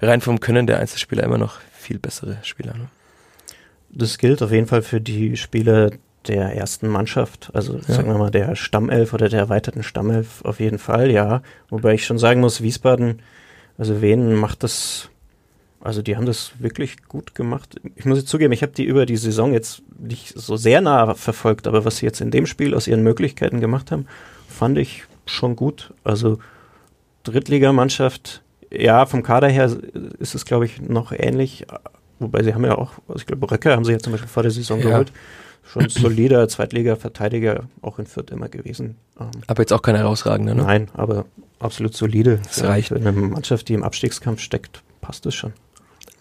rein 0.00 0.20
vom 0.20 0.40
Können 0.40 0.66
der 0.66 0.80
Einzelspieler 0.80 1.22
immer 1.22 1.38
noch 1.38 1.58
viel 1.72 1.98
bessere 1.98 2.38
Spieler. 2.42 2.74
Ne? 2.74 2.88
Das 3.90 4.18
gilt 4.18 4.42
auf 4.42 4.50
jeden 4.50 4.66
Fall 4.66 4.82
für 4.82 5.00
die 5.00 5.36
Spieler 5.36 5.90
der 6.26 6.56
ersten 6.56 6.88
Mannschaft, 6.88 7.50
also 7.52 7.74
Ja. 7.86 7.94
sagen 7.94 8.08
wir 8.08 8.16
mal 8.16 8.30
der 8.30 8.56
Stammelf 8.56 9.12
oder 9.12 9.28
der 9.28 9.40
erweiterten 9.40 9.82
Stammelf 9.82 10.42
auf 10.44 10.58
jeden 10.60 10.78
Fall, 10.78 11.10
ja. 11.10 11.42
Wobei 11.68 11.92
ich 11.94 12.06
schon 12.06 12.18
sagen 12.18 12.40
muss, 12.40 12.62
Wiesbaden, 12.62 13.20
also 13.78 14.00
wen 14.00 14.34
macht 14.34 14.62
das, 14.62 15.08
also 15.80 16.02
die 16.02 16.16
haben 16.16 16.26
das 16.26 16.52
wirklich 16.58 17.04
gut 17.08 17.34
gemacht. 17.34 17.80
Ich 17.96 18.04
muss 18.04 18.18
jetzt 18.18 18.28
zugeben, 18.28 18.52
ich 18.52 18.62
habe 18.62 18.72
die 18.72 18.84
über 18.84 19.06
die 19.06 19.16
Saison 19.16 19.52
jetzt 19.52 19.82
nicht 19.98 20.32
so 20.38 20.56
sehr 20.56 20.80
nah 20.80 21.14
verfolgt, 21.14 21.66
aber 21.66 21.84
was 21.84 21.98
sie 21.98 22.06
jetzt 22.06 22.20
in 22.20 22.30
dem 22.30 22.46
Spiel 22.46 22.74
aus 22.74 22.86
ihren 22.86 23.02
Möglichkeiten 23.02 23.60
gemacht 23.60 23.90
haben, 23.90 24.06
fand 24.48 24.78
ich 24.78 25.04
schon 25.26 25.56
gut. 25.56 25.92
Also 26.04 26.38
Drittligamannschaft, 27.24 28.42
ja, 28.70 29.06
vom 29.06 29.22
Kader 29.22 29.48
her 29.48 29.70
ist 30.18 30.34
es, 30.34 30.44
glaube 30.44 30.66
ich, 30.66 30.80
noch 30.80 31.12
ähnlich. 31.12 31.66
Wobei 32.18 32.42
sie 32.42 32.54
haben 32.54 32.64
ja 32.64 32.76
auch, 32.76 32.92
also 33.08 33.18
ich 33.20 33.26
glaube, 33.26 33.50
Röcke 33.50 33.72
haben 33.72 33.84
sie 33.84 33.92
ja 33.92 33.98
zum 33.98 34.12
Beispiel 34.12 34.28
vor 34.28 34.42
der 34.42 34.52
Saison 34.52 34.78
Ja. 34.80 34.90
geholt. 34.90 35.12
Schon 35.66 35.88
solider 35.88 36.46
Zweitliga-Verteidiger, 36.48 37.64
auch 37.82 37.98
in 37.98 38.06
Fürth 38.06 38.30
immer 38.30 38.48
gewesen. 38.48 38.96
Ähm, 39.18 39.30
Aber 39.46 39.62
jetzt 39.62 39.72
auch 39.72 39.82
kein 39.82 39.96
herausragender, 39.96 40.54
ne? 40.54 40.62
Nein, 40.62 40.88
aber 40.94 41.24
absolut 41.58 41.94
solide. 41.94 42.40
Das 42.44 42.62
reicht. 42.64 42.88
Für 42.88 42.96
eine 42.96 43.12
Mannschaft, 43.12 43.68
die 43.68 43.74
im 43.74 43.82
Abstiegskampf 43.82 44.40
steckt, 44.40 44.82
passt 45.00 45.26
es 45.26 45.34
schon. 45.34 45.52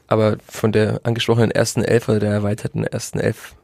Aber 0.08 0.38
von 0.48 0.72
der 0.72 1.02
angesprochenen 1.04 1.52
ersten 1.52 1.84
Elf 1.84 2.10
oder 2.10 2.20
der 2.20 2.32
erweiterten 2.32 2.84
ersten 2.84 3.20
Elf 3.20 3.56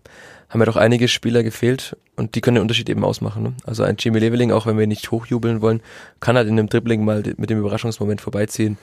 haben 0.49 0.61
ja 0.61 0.65
doch 0.65 0.77
einige 0.77 1.07
Spieler 1.07 1.43
gefehlt 1.43 1.95
und 2.15 2.35
die 2.35 2.41
können 2.41 2.55
den 2.55 2.63
Unterschied 2.63 2.89
eben 2.89 3.05
ausmachen. 3.05 3.43
Ne? 3.43 3.53
Also 3.65 3.83
ein 3.83 3.97
Jimmy 3.99 4.19
Leveling, 4.19 4.51
auch 4.51 4.65
wenn 4.65 4.77
wir 4.77 4.87
nicht 4.87 5.11
hochjubeln 5.11 5.61
wollen, 5.61 5.81
kann 6.19 6.35
halt 6.35 6.47
in 6.47 6.57
einem 6.57 6.69
Dribbling 6.69 7.05
mal 7.05 7.23
mit 7.37 7.49
dem 7.49 7.59
Überraschungsmoment 7.59 8.19
vorbeiziehen. 8.19 8.77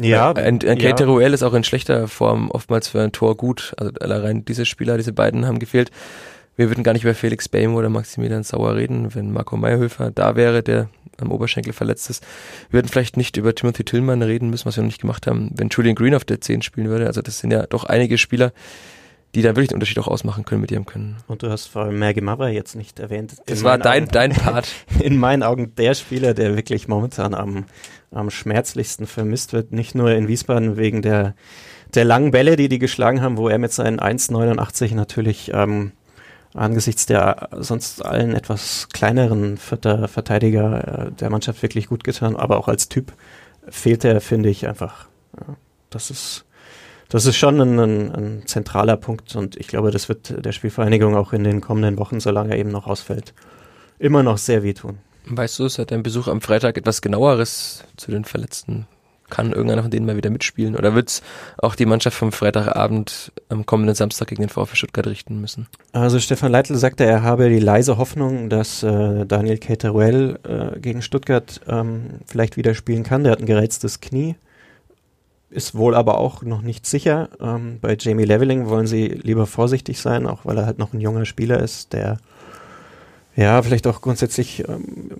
Ja, 0.00 0.32
ein, 0.32 0.60
ein 0.66 0.78
ja. 0.78 0.94
Ruel 0.94 1.32
ist 1.32 1.42
auch 1.42 1.54
in 1.54 1.64
schlechter 1.64 2.08
Form 2.08 2.50
oftmals 2.50 2.88
für 2.88 3.00
ein 3.02 3.12
Tor 3.12 3.36
gut. 3.36 3.74
Also 3.78 3.92
allein 4.00 4.44
diese 4.44 4.66
Spieler, 4.66 4.96
diese 4.96 5.12
beiden 5.12 5.46
haben 5.46 5.58
gefehlt. 5.58 5.90
Wir 6.56 6.68
würden 6.70 6.84
gar 6.84 6.92
nicht 6.94 7.02
über 7.04 7.14
Felix 7.14 7.48
Behm 7.48 7.74
oder 7.74 7.90
Maximilian 7.90 8.42
Sauer 8.42 8.76
reden, 8.76 9.14
wenn 9.14 9.30
Marco 9.32 9.56
Meyerhöfer 9.56 10.10
da 10.10 10.36
wäre, 10.36 10.62
der 10.62 10.88
am 11.18 11.30
Oberschenkel 11.30 11.72
verletzt 11.72 12.08
ist. 12.10 12.24
Wir 12.70 12.78
würden 12.78 12.88
vielleicht 12.88 13.16
nicht 13.16 13.36
über 13.36 13.54
Timothy 13.54 13.84
Tillmann 13.84 14.22
reden 14.22 14.50
müssen, 14.50 14.66
was 14.66 14.76
wir 14.76 14.82
noch 14.82 14.88
nicht 14.88 15.00
gemacht 15.00 15.26
haben, 15.26 15.50
wenn 15.54 15.68
Julian 15.68 15.94
Green 15.94 16.14
auf 16.14 16.24
der 16.24 16.40
10 16.40 16.62
spielen 16.62 16.88
würde. 16.88 17.06
Also 17.06 17.22
das 17.22 17.38
sind 17.38 17.50
ja 17.50 17.66
doch 17.66 17.84
einige 17.84 18.16
Spieler, 18.18 18.52
die 19.34 19.42
da 19.42 19.50
wirklich 19.50 19.68
den 19.68 19.74
Unterschied 19.74 19.98
auch 19.98 20.08
ausmachen 20.08 20.44
können 20.44 20.62
mit 20.62 20.70
ihrem 20.70 20.86
Können. 20.86 21.18
Und 21.26 21.42
du 21.42 21.50
hast 21.50 21.66
vor 21.66 21.82
allem 21.82 21.98
Merge 21.98 22.22
Mavra 22.22 22.48
jetzt 22.48 22.74
nicht 22.74 22.98
erwähnt. 23.00 23.34
Das 23.46 23.62
war 23.64 23.76
dein, 23.76 24.04
Augen- 24.04 24.12
dein 24.12 24.32
Part. 24.32 24.68
in 25.00 25.18
meinen 25.18 25.42
Augen 25.42 25.74
der 25.74 25.94
Spieler, 25.94 26.32
der 26.32 26.56
wirklich 26.56 26.88
momentan 26.88 27.34
am, 27.34 27.64
am 28.10 28.30
schmerzlichsten 28.30 29.06
vermisst 29.06 29.52
wird. 29.52 29.72
Nicht 29.72 29.94
nur 29.94 30.10
in 30.12 30.28
Wiesbaden 30.28 30.76
wegen 30.76 31.02
der, 31.02 31.34
der 31.94 32.04
langen 32.04 32.30
Bälle, 32.30 32.56
die 32.56 32.68
die 32.68 32.78
geschlagen 32.78 33.22
haben, 33.22 33.36
wo 33.36 33.48
er 33.48 33.58
mit 33.58 33.72
seinen 33.72 34.00
1,89 34.00 34.94
natürlich 34.94 35.50
ähm, 35.52 35.92
angesichts 36.54 37.06
der 37.06 37.50
sonst 37.58 38.04
allen 38.04 38.34
etwas 38.34 38.88
kleineren 38.92 39.56
Vierter 39.58 40.08
Verteidiger 40.08 41.08
äh, 41.08 41.12
der 41.12 41.30
Mannschaft 41.30 41.62
wirklich 41.62 41.88
gut 41.88 42.04
getan, 42.04 42.36
aber 42.36 42.56
auch 42.56 42.68
als 42.68 42.88
Typ 42.88 43.12
fehlt 43.68 44.04
er, 44.04 44.20
finde 44.20 44.48
ich, 44.48 44.66
einfach. 44.66 45.08
Ja, 45.38 45.56
das 45.90 46.10
ist 46.10 46.46
das 47.08 47.24
ist 47.24 47.36
schon 47.36 47.60
ein, 47.60 47.78
ein, 47.78 48.14
ein 48.14 48.42
zentraler 48.46 48.96
Punkt 48.96 49.36
und 49.36 49.56
ich 49.56 49.68
glaube, 49.68 49.92
das 49.92 50.08
wird 50.08 50.44
der 50.44 50.52
Spielvereinigung 50.52 51.14
auch 51.14 51.32
in 51.32 51.44
den 51.44 51.60
kommenden 51.60 51.98
Wochen, 51.98 52.18
solange 52.18 52.50
er 52.50 52.58
eben 52.58 52.70
noch 52.70 52.88
ausfällt, 52.88 53.32
immer 53.98 54.24
noch 54.24 54.38
sehr 54.38 54.64
wehtun. 54.64 54.98
Weißt 55.28 55.58
du, 55.58 55.68
seit 55.68 55.90
deinem 55.90 56.04
Besuch 56.04 56.28
am 56.28 56.40
Freitag 56.40 56.78
etwas 56.78 57.02
genaueres 57.02 57.84
zu 57.96 58.10
den 58.10 58.24
Verletzten? 58.24 58.86
Kann 59.28 59.52
irgendeiner 59.52 59.82
von 59.82 59.90
denen 59.90 60.06
mal 60.06 60.16
wieder 60.16 60.30
mitspielen? 60.30 60.76
Oder 60.76 60.94
wird's 60.94 61.20
auch 61.58 61.74
die 61.74 61.84
Mannschaft 61.84 62.16
vom 62.16 62.30
Freitagabend 62.30 63.32
am 63.48 63.66
kommenden 63.66 63.96
Samstag 63.96 64.28
gegen 64.28 64.42
den 64.42 64.50
VfB 64.50 64.76
Stuttgart 64.76 65.08
richten 65.08 65.40
müssen? 65.40 65.66
Also 65.92 66.20
Stefan 66.20 66.52
Leitl 66.52 66.76
sagte, 66.76 67.04
er 67.04 67.22
habe 67.24 67.48
die 67.48 67.58
leise 67.58 67.98
Hoffnung, 67.98 68.48
dass 68.50 68.84
äh, 68.84 69.26
Daniel 69.26 69.58
Cateruel 69.58 70.38
äh, 70.44 70.78
gegen 70.78 71.02
Stuttgart 71.02 71.60
ähm, 71.66 72.20
vielleicht 72.26 72.56
wieder 72.56 72.74
spielen 72.74 73.02
kann. 73.02 73.24
Der 73.24 73.32
hat 73.32 73.40
ein 73.40 73.46
gereiztes 73.46 74.00
Knie. 74.00 74.36
Ist 75.50 75.74
wohl 75.74 75.96
aber 75.96 76.18
auch 76.18 76.42
noch 76.42 76.62
nicht 76.62 76.86
sicher. 76.86 77.30
Ähm, 77.40 77.78
bei 77.80 77.96
Jamie 77.98 78.24
Leveling 78.24 78.68
wollen 78.68 78.86
sie 78.86 79.08
lieber 79.08 79.46
vorsichtig 79.46 80.00
sein, 80.00 80.28
auch 80.28 80.44
weil 80.44 80.58
er 80.58 80.66
halt 80.66 80.78
noch 80.78 80.92
ein 80.92 81.00
junger 81.00 81.24
Spieler 81.24 81.60
ist, 81.60 81.92
der 81.92 82.18
ja 83.36 83.62
vielleicht 83.62 83.86
auch 83.86 84.00
grundsätzlich 84.00 84.66
ähm, 84.68 85.10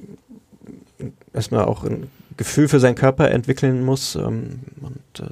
erstmal 1.37 1.65
auch 1.65 1.85
ein 1.85 2.09
Gefühl 2.37 2.69
für 2.69 2.81
seinen 2.81 2.95
Körper 2.97 3.31
entwickeln 3.31 3.85
muss. 3.85 4.17
Ähm, 4.17 4.61
und 4.81 5.21
äh, 5.21 5.31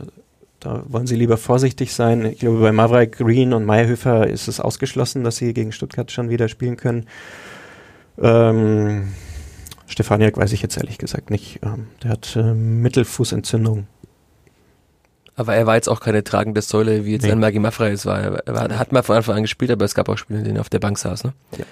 da 0.61 0.83
wollen 0.89 1.07
sie 1.07 1.17
lieber 1.17 1.37
vorsichtig 1.37 1.93
sein. 1.93 2.25
Ich 2.25 2.39
glaube, 2.39 2.61
bei 2.61 2.73
Maverick 2.73 3.19
Green 3.19 3.53
und 3.53 3.65
Meyerhöfer 3.67 4.27
ist 4.29 4.49
es 4.49 4.61
ausgeschlossen, 4.61 5.25
dass 5.25 5.37
sie 5.37 5.53
gegen 5.53 5.73
Stuttgart 5.73 6.11
schon 6.13 6.31
wieder 6.31 6.49
spielen 6.49 6.77
können. 6.77 7.07
Ähm, 8.21 9.09
Stefaniak 9.87 10.37
weiß 10.37 10.53
ich 10.53 10.63
jetzt 10.63 10.77
ehrlich 10.77 10.99
gesagt 10.99 11.31
nicht. 11.31 11.61
Ähm, 11.63 11.89
der 12.03 12.11
hat 12.13 12.37
äh, 12.37 12.55
Mittelfußentzündung. 12.55 13.87
Aber 15.37 15.55
er 15.57 15.67
war 15.67 15.75
jetzt 15.75 15.89
auch 15.89 16.01
keine 16.01 16.23
tragende 16.23 16.63
Säule, 16.63 17.05
wie 17.05 17.13
jetzt 17.15 17.25
Nee. 17.25 17.33
ein 17.33 17.41
Maggi 17.41 17.59
Maffrey 17.59 17.91
es 17.93 18.07
war. 18.07 18.21
Er 18.21 18.55
war- 18.55 18.79
hat 18.79 18.93
mal 18.93 19.03
von 19.03 19.17
Anfang 19.17 19.37
an 19.37 19.43
gespielt, 19.43 19.71
aber 19.73 19.85
es 19.85 19.95
gab 19.95 20.09
auch 20.09 20.17
Spiele, 20.17 20.39
in 20.39 20.45
denen 20.45 20.57
er 20.59 20.61
auf 20.61 20.69
der 20.71 20.79
Bank 20.79 20.97
saß. 20.97 21.25
Ne? 21.25 21.33
Ja. 21.59 21.65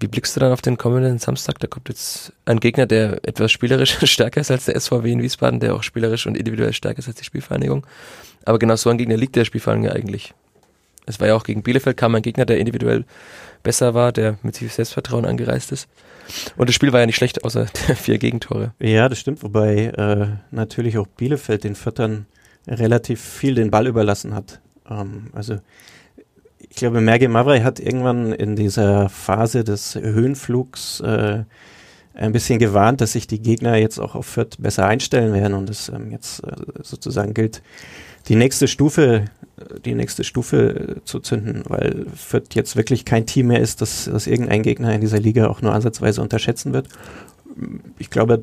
Wie 0.00 0.06
blickst 0.06 0.36
du 0.36 0.40
dann 0.40 0.52
auf 0.52 0.62
den 0.62 0.78
kommenden 0.78 1.18
Samstag? 1.18 1.58
Da 1.58 1.66
kommt 1.66 1.88
jetzt 1.88 2.32
ein 2.44 2.60
Gegner, 2.60 2.86
der 2.86 3.20
etwas 3.26 3.50
spielerisch 3.50 3.98
stärker 4.10 4.40
ist 4.40 4.50
als 4.50 4.66
der 4.66 4.78
SVW 4.78 5.10
in 5.10 5.22
Wiesbaden, 5.22 5.60
der 5.60 5.74
auch 5.74 5.82
spielerisch 5.82 6.26
und 6.26 6.36
individuell 6.36 6.72
stärker 6.72 7.00
ist 7.00 7.08
als 7.08 7.16
die 7.16 7.24
Spielvereinigung. 7.24 7.86
Aber 8.44 8.58
genau 8.58 8.76
so 8.76 8.90
ein 8.90 8.98
Gegner 8.98 9.16
liegt 9.16 9.36
der 9.36 9.44
Spielvereinigung 9.44 9.90
eigentlich. 9.90 10.34
Es 11.06 11.18
war 11.20 11.26
ja 11.28 11.34
auch 11.34 11.44
gegen 11.44 11.62
Bielefeld 11.62 11.96
kam 11.96 12.14
ein 12.14 12.22
Gegner, 12.22 12.44
der 12.44 12.58
individuell 12.58 13.04
besser 13.62 13.94
war, 13.94 14.12
der 14.12 14.38
mit 14.42 14.58
viel 14.58 14.68
Selbstvertrauen 14.68 15.24
angereist 15.24 15.72
ist. 15.72 15.88
Und 16.56 16.68
das 16.68 16.74
Spiel 16.74 16.92
war 16.92 17.00
ja 17.00 17.06
nicht 17.06 17.16
schlecht, 17.16 17.44
außer 17.44 17.66
der 17.88 17.96
vier 17.96 18.18
Gegentore. 18.18 18.72
Ja, 18.78 19.08
das 19.08 19.18
stimmt, 19.18 19.42
wobei 19.42 19.86
äh, 19.86 20.26
natürlich 20.50 20.98
auch 20.98 21.06
Bielefeld 21.06 21.64
den 21.64 21.74
Viertern 21.74 22.26
relativ 22.66 23.20
viel 23.20 23.54
den 23.54 23.70
Ball 23.70 23.86
überlassen 23.86 24.34
hat. 24.34 24.60
Ähm, 24.88 25.30
also 25.32 25.58
ich 26.58 26.76
glaube, 26.76 27.00
Merge 27.00 27.28
Mavrai 27.28 27.60
hat 27.60 27.80
irgendwann 27.80 28.32
in 28.32 28.56
dieser 28.56 29.08
Phase 29.08 29.64
des 29.64 29.94
Höhenflugs 29.94 31.00
äh, 31.00 31.44
ein 32.14 32.32
bisschen 32.32 32.58
gewarnt, 32.58 33.00
dass 33.00 33.12
sich 33.12 33.26
die 33.26 33.40
Gegner 33.40 33.76
jetzt 33.76 33.98
auch 33.98 34.14
auf 34.14 34.26
Fürth 34.26 34.56
besser 34.58 34.86
einstellen 34.86 35.32
werden 35.32 35.54
und 35.54 35.70
es 35.70 35.88
ähm, 35.88 36.10
jetzt 36.10 36.42
äh, 36.44 36.52
sozusagen 36.82 37.32
gilt, 37.32 37.62
die 38.26 38.34
nächste 38.34 38.68
Stufe, 38.68 39.26
die 39.84 39.94
nächste 39.94 40.24
Stufe 40.24 40.96
äh, 40.98 41.04
zu 41.04 41.20
zünden, 41.20 41.62
weil 41.68 42.06
Fürth 42.14 42.54
jetzt 42.54 42.76
wirklich 42.76 43.04
kein 43.04 43.26
Team 43.26 43.48
mehr 43.48 43.60
ist, 43.60 43.80
das, 43.80 44.08
das 44.12 44.26
irgendein 44.26 44.62
Gegner 44.62 44.92
in 44.92 45.00
dieser 45.00 45.20
Liga 45.20 45.46
auch 45.46 45.62
nur 45.62 45.72
ansatzweise 45.72 46.20
unterschätzen 46.20 46.72
wird. 46.72 46.88
Ich 47.98 48.10
glaube, 48.10 48.42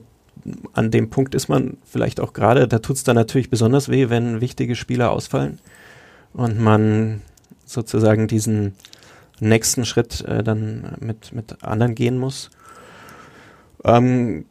an 0.74 0.92
dem 0.92 1.10
Punkt 1.10 1.36
ist 1.36 1.50
man 1.50 1.78
vielleicht 1.86 2.20
auch 2.20 2.34
gerade, 2.34 2.68
da 2.68 2.80
tut 2.80 2.96
es 2.96 3.04
dann 3.04 3.16
natürlich 3.16 3.50
besonders 3.50 3.90
weh, 3.90 4.10
wenn 4.10 4.42
wichtige 4.42 4.76
Spieler 4.76 5.12
ausfallen 5.12 5.60
und 6.34 6.60
man 6.60 7.22
sozusagen 7.66 8.28
diesen 8.28 8.74
nächsten 9.40 9.86
Schritt 9.86 10.22
äh, 10.22 10.44
dann 10.44 10.96
mit, 11.00 11.34
mit 11.34 11.64
anderen 11.64 11.96
gehen 11.96 12.18
muss. 12.18 12.50
Ähm, 13.84 14.46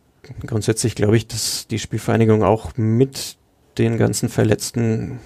grundsätzlich 0.47 0.95
glaube 0.95 1.17
ich, 1.17 1.27
dass 1.27 1.67
die 1.67 1.79
Spielvereinigung 1.79 2.43
auch 2.43 2.77
mit 2.77 3.37
den 3.79 3.97
ganzen 3.97 4.29
Verletzten 4.29 5.19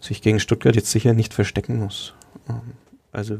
sich 0.00 0.22
gegen 0.22 0.40
Stuttgart 0.40 0.74
jetzt 0.74 0.90
sicher 0.90 1.12
nicht 1.12 1.34
verstecken 1.34 1.78
muss. 1.78 2.14
Ähm, 2.48 2.72
also 3.12 3.38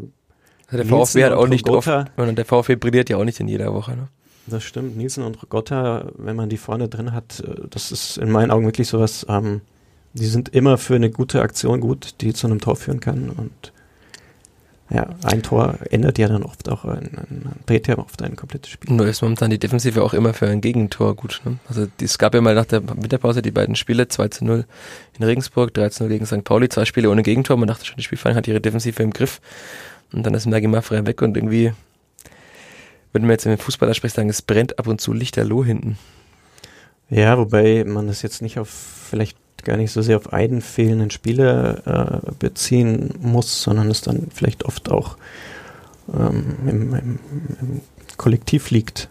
der 0.71 0.87
VfB 0.87 1.25
hat 1.25 1.33
auch 1.33 1.49
nicht 1.49 1.67
Rogota, 1.69 2.03
oft, 2.17 2.19
und 2.19 2.37
der 2.37 2.45
VfB 2.45 2.77
brilliert 2.77 3.11
ja 3.11 3.17
auch 3.17 3.25
nicht 3.25 3.41
in 3.41 3.49
jeder 3.49 3.73
Woche. 3.75 3.93
Ne? 3.97 4.09
Das 4.47 4.63
stimmt. 4.63 4.97
Nielsen 4.97 5.25
und 5.25 5.43
Rogotta, 5.43 6.11
wenn 6.17 6.37
man 6.37 6.49
die 6.49 6.57
vorne 6.57 6.89
drin 6.89 7.13
hat, 7.13 7.41
äh, 7.41 7.69
das 7.69 7.93
ist 7.93 8.19
in 8.19 8.31
meinen 8.31 8.51
Augen 8.51 8.65
wirklich 8.65 8.89
sowas, 8.89 9.27
ähm, 9.29 9.63
die 10.13 10.27
sind 10.27 10.49
immer 10.51 10.79
für 10.79 10.97
eine 10.97 11.11
gute 11.11 11.43
Aktion 11.43 11.81
gut, 11.81 12.17
die 12.21 12.33
zu 12.35 12.47
einem 12.47 12.61
Tor 12.61 12.77
führen 12.77 13.01
kann 13.01 13.31
und 13.31 13.73
ja, 14.93 15.07
ein 15.23 15.43
Tor 15.45 15.79
ändert 15.91 16.19
ja 16.19 16.27
dann 16.27 16.43
oft 16.43 16.69
auch 16.69 16.85
ein, 16.85 17.11
ein 17.17 17.53
dreht 17.67 17.87
ja 17.87 17.97
oft 17.97 18.21
ein 18.23 18.35
komplettes 18.35 18.73
Spiel. 18.73 18.93
Nur 18.93 19.07
ist 19.07 19.23
momentan 19.23 19.51
die 19.51 19.59
Defensive 19.59 20.03
auch 20.03 20.13
immer 20.15 20.35
für 20.35 20.49
ein 20.49 20.61
Gegentor 20.61 21.15
gut. 21.15 21.43
Ne? 21.45 21.59
Also 21.69 21.87
es 22.03 22.19
gab 22.19 22.35
ja 22.35 22.41
mal 22.41 22.57
nach 22.57 22.65
der 22.65 22.83
Winterpause 23.01 23.41
die 23.41 23.53
beiden 23.53 23.77
Spiele, 23.77 24.09
2 24.09 24.29
zu 24.29 24.45
0 24.45 24.65
in 25.17 25.25
Regensburg, 25.25 25.73
3 25.75 25.91
zu 25.91 26.03
0 26.03 26.11
gegen 26.11 26.27
St. 26.27 26.43
Pauli, 26.43 26.69
zwei 26.69 26.85
Spiele 26.87 27.09
ohne 27.09 27.23
Gegentor. 27.23 27.57
Man 27.57 27.69
dachte 27.69 27.87
schon, 27.87 27.99
die 27.99 28.03
Spielverein 28.03 28.35
hat 28.35 28.49
ihre 28.49 28.61
Defensive 28.61 29.01
im 29.01 29.13
Griff. 29.13 29.41
Und 30.13 30.27
dann 30.27 30.35
ist 30.35 30.47
Maggie 30.47 30.67
Maffrey 30.67 31.07
weg 31.07 31.23
und 31.23 31.37
irgendwie, 31.37 31.73
wenn 33.13 33.23
man 33.23 33.31
jetzt 33.31 33.47
in 33.47 33.51
den 33.51 33.59
Fußballer 33.59 33.95
spricht, 33.95 34.17
sagen, 34.17 34.29
es 34.29 34.43
brennt 34.43 34.81
ab 34.81 34.89
und 34.89 35.01
zu 35.01 35.13
lichterloh 35.13 35.65
hinten. 35.65 35.99
Ja, 37.11 37.39
wobei 37.39 37.85
man 37.85 38.09
das 38.09 38.23
jetzt 38.23 38.43
nicht 38.43 38.59
auf 38.59 38.69
vielleicht 38.69 39.37
gar 39.65 39.77
nicht 39.77 39.93
so 39.93 40.03
sehr 40.03 40.17
auf 40.17 40.33
einen 40.33 40.61
fehlenden 40.61 41.11
Spieler 41.11 42.23
äh, 42.27 42.33
beziehen 42.39 43.15
muss, 43.21 43.63
sondern 43.63 43.91
es 43.91 44.01
dann 44.01 44.29
vielleicht 44.35 44.65
oft 44.65 44.91
auch 44.91 45.17
ähm, 46.13 46.57
im, 46.67 46.95
im, 46.95 47.19
im, 47.61 47.81
Kollektiv 48.17 48.71
liegt. 48.71 49.09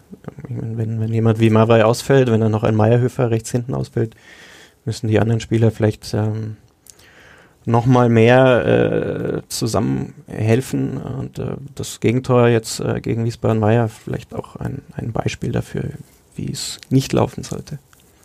Wenn, 0.48 1.00
wenn 1.00 1.12
jemand 1.12 1.40
wie 1.40 1.50
Mawai 1.50 1.82
ausfällt, 1.82 2.30
wenn 2.30 2.40
dann 2.40 2.52
noch 2.52 2.62
ein 2.62 2.76
Meierhöfer 2.76 3.30
rechts 3.30 3.50
hinten 3.50 3.74
ausfällt, 3.74 4.14
müssen 4.84 5.08
die 5.08 5.18
anderen 5.18 5.40
Spieler 5.40 5.72
vielleicht 5.72 6.14
ähm, 6.14 6.56
nochmal 7.64 8.08
mehr 8.08 9.42
äh, 9.42 9.48
zusammen 9.48 10.14
helfen. 10.26 10.96
Und 10.98 11.38
äh, 11.38 11.56
das 11.74 12.00
Gegentor 12.00 12.48
jetzt 12.48 12.80
äh, 12.80 13.00
gegen 13.00 13.24
Wiesbaden-Meier 13.24 13.88
vielleicht 13.88 14.34
auch 14.34 14.56
ein, 14.56 14.82
ein 14.92 15.12
Beispiel 15.12 15.52
dafür, 15.52 15.90
wie 16.36 16.50
es 16.50 16.78
nicht 16.90 17.12
laufen 17.12 17.42
sollte. 17.42 17.78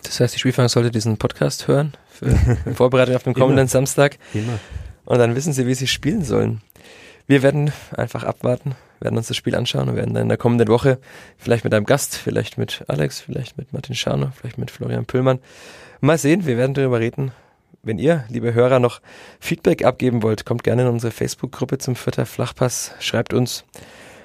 Das 0.06 0.20
heißt, 0.20 0.34
die 0.34 0.38
Spielfang 0.38 0.68
sollte 0.68 0.90
diesen 0.90 1.16
Podcast 1.16 1.68
hören, 1.68 1.92
für 2.08 2.30
Vorbereitung 2.74 3.16
auf 3.16 3.22
den 3.24 3.34
kommenden 3.34 3.68
Samstag. 3.68 4.18
Immer. 4.32 4.58
Und 5.04 5.18
dann 5.18 5.36
wissen 5.36 5.52
sie, 5.52 5.66
wie 5.66 5.74
sie 5.74 5.86
spielen 5.86 6.24
sollen. 6.24 6.60
Wir 7.26 7.42
werden 7.42 7.72
einfach 7.96 8.24
abwarten, 8.24 8.76
werden 9.00 9.16
uns 9.16 9.28
das 9.28 9.36
Spiel 9.36 9.54
anschauen 9.54 9.88
und 9.88 9.96
werden 9.96 10.14
dann 10.14 10.24
in 10.24 10.28
der 10.28 10.38
kommenden 10.38 10.68
Woche 10.68 10.98
vielleicht 11.38 11.64
mit 11.64 11.74
einem 11.74 11.86
Gast, 11.86 12.16
vielleicht 12.16 12.56
mit 12.56 12.84
Alex, 12.88 13.20
vielleicht 13.20 13.58
mit 13.58 13.72
Martin 13.72 13.94
Scharner, 13.94 14.32
vielleicht 14.38 14.58
mit 14.58 14.70
Florian 14.70 15.06
Püllmann. 15.06 15.40
Mal 16.00 16.18
sehen, 16.18 16.46
wir 16.46 16.56
werden 16.56 16.74
darüber 16.74 17.00
reden. 17.00 17.32
Wenn 17.82 17.98
ihr, 17.98 18.24
liebe 18.28 18.52
Hörer, 18.54 18.80
noch 18.80 19.00
Feedback 19.40 19.84
abgeben 19.84 20.22
wollt, 20.22 20.44
kommt 20.44 20.64
gerne 20.64 20.82
in 20.82 20.88
unsere 20.88 21.12
Facebook-Gruppe 21.12 21.78
zum 21.78 21.94
Vierter 21.94 22.26
Flachpass, 22.26 22.92
schreibt 23.00 23.32
uns, 23.32 23.64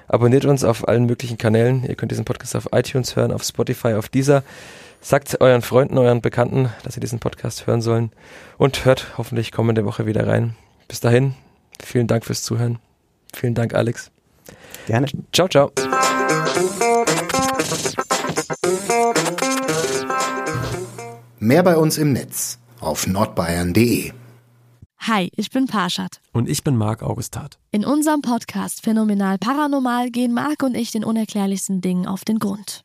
abonniert 0.08 0.44
uns 0.44 0.64
auf 0.64 0.86
allen 0.88 1.06
möglichen 1.06 1.38
Kanälen. 1.38 1.84
Ihr 1.84 1.94
könnt 1.94 2.10
diesen 2.10 2.24
Podcast 2.24 2.56
auf 2.56 2.68
iTunes 2.72 3.16
hören, 3.16 3.32
auf 3.32 3.44
Spotify, 3.44 3.94
auf 3.94 4.08
dieser. 4.08 4.42
Sagt 5.04 5.40
euren 5.40 5.62
Freunden, 5.62 5.98
euren 5.98 6.22
Bekannten, 6.22 6.68
dass 6.84 6.94
sie 6.94 7.00
diesen 7.00 7.18
Podcast 7.18 7.66
hören 7.66 7.82
sollen 7.82 8.12
und 8.56 8.84
hört 8.84 9.18
hoffentlich 9.18 9.50
kommende 9.50 9.84
Woche 9.84 10.06
wieder 10.06 10.28
rein. 10.28 10.54
Bis 10.86 11.00
dahin, 11.00 11.34
vielen 11.82 12.06
Dank 12.06 12.24
fürs 12.24 12.44
Zuhören. 12.44 12.78
Vielen 13.34 13.54
Dank, 13.54 13.74
Alex. 13.74 14.12
Gerne. 14.86 15.08
Ciao, 15.32 15.48
ciao. 15.48 15.72
Mehr 21.40 21.64
bei 21.64 21.76
uns 21.76 21.98
im 21.98 22.12
Netz 22.12 22.60
auf 22.78 23.08
nordbayern.de. 23.08 24.12
Hi, 25.00 25.32
ich 25.34 25.50
bin 25.50 25.66
Parshad. 25.66 26.20
Und 26.32 26.48
ich 26.48 26.62
bin 26.62 26.76
Marc 26.76 27.02
Augustat. 27.02 27.58
In 27.72 27.84
unserem 27.84 28.22
Podcast 28.22 28.84
Phänomenal 28.84 29.36
Paranormal 29.38 30.10
gehen 30.10 30.32
Marc 30.32 30.62
und 30.62 30.76
ich 30.76 30.92
den 30.92 31.02
unerklärlichsten 31.02 31.80
Dingen 31.80 32.06
auf 32.06 32.24
den 32.24 32.38
Grund. 32.38 32.84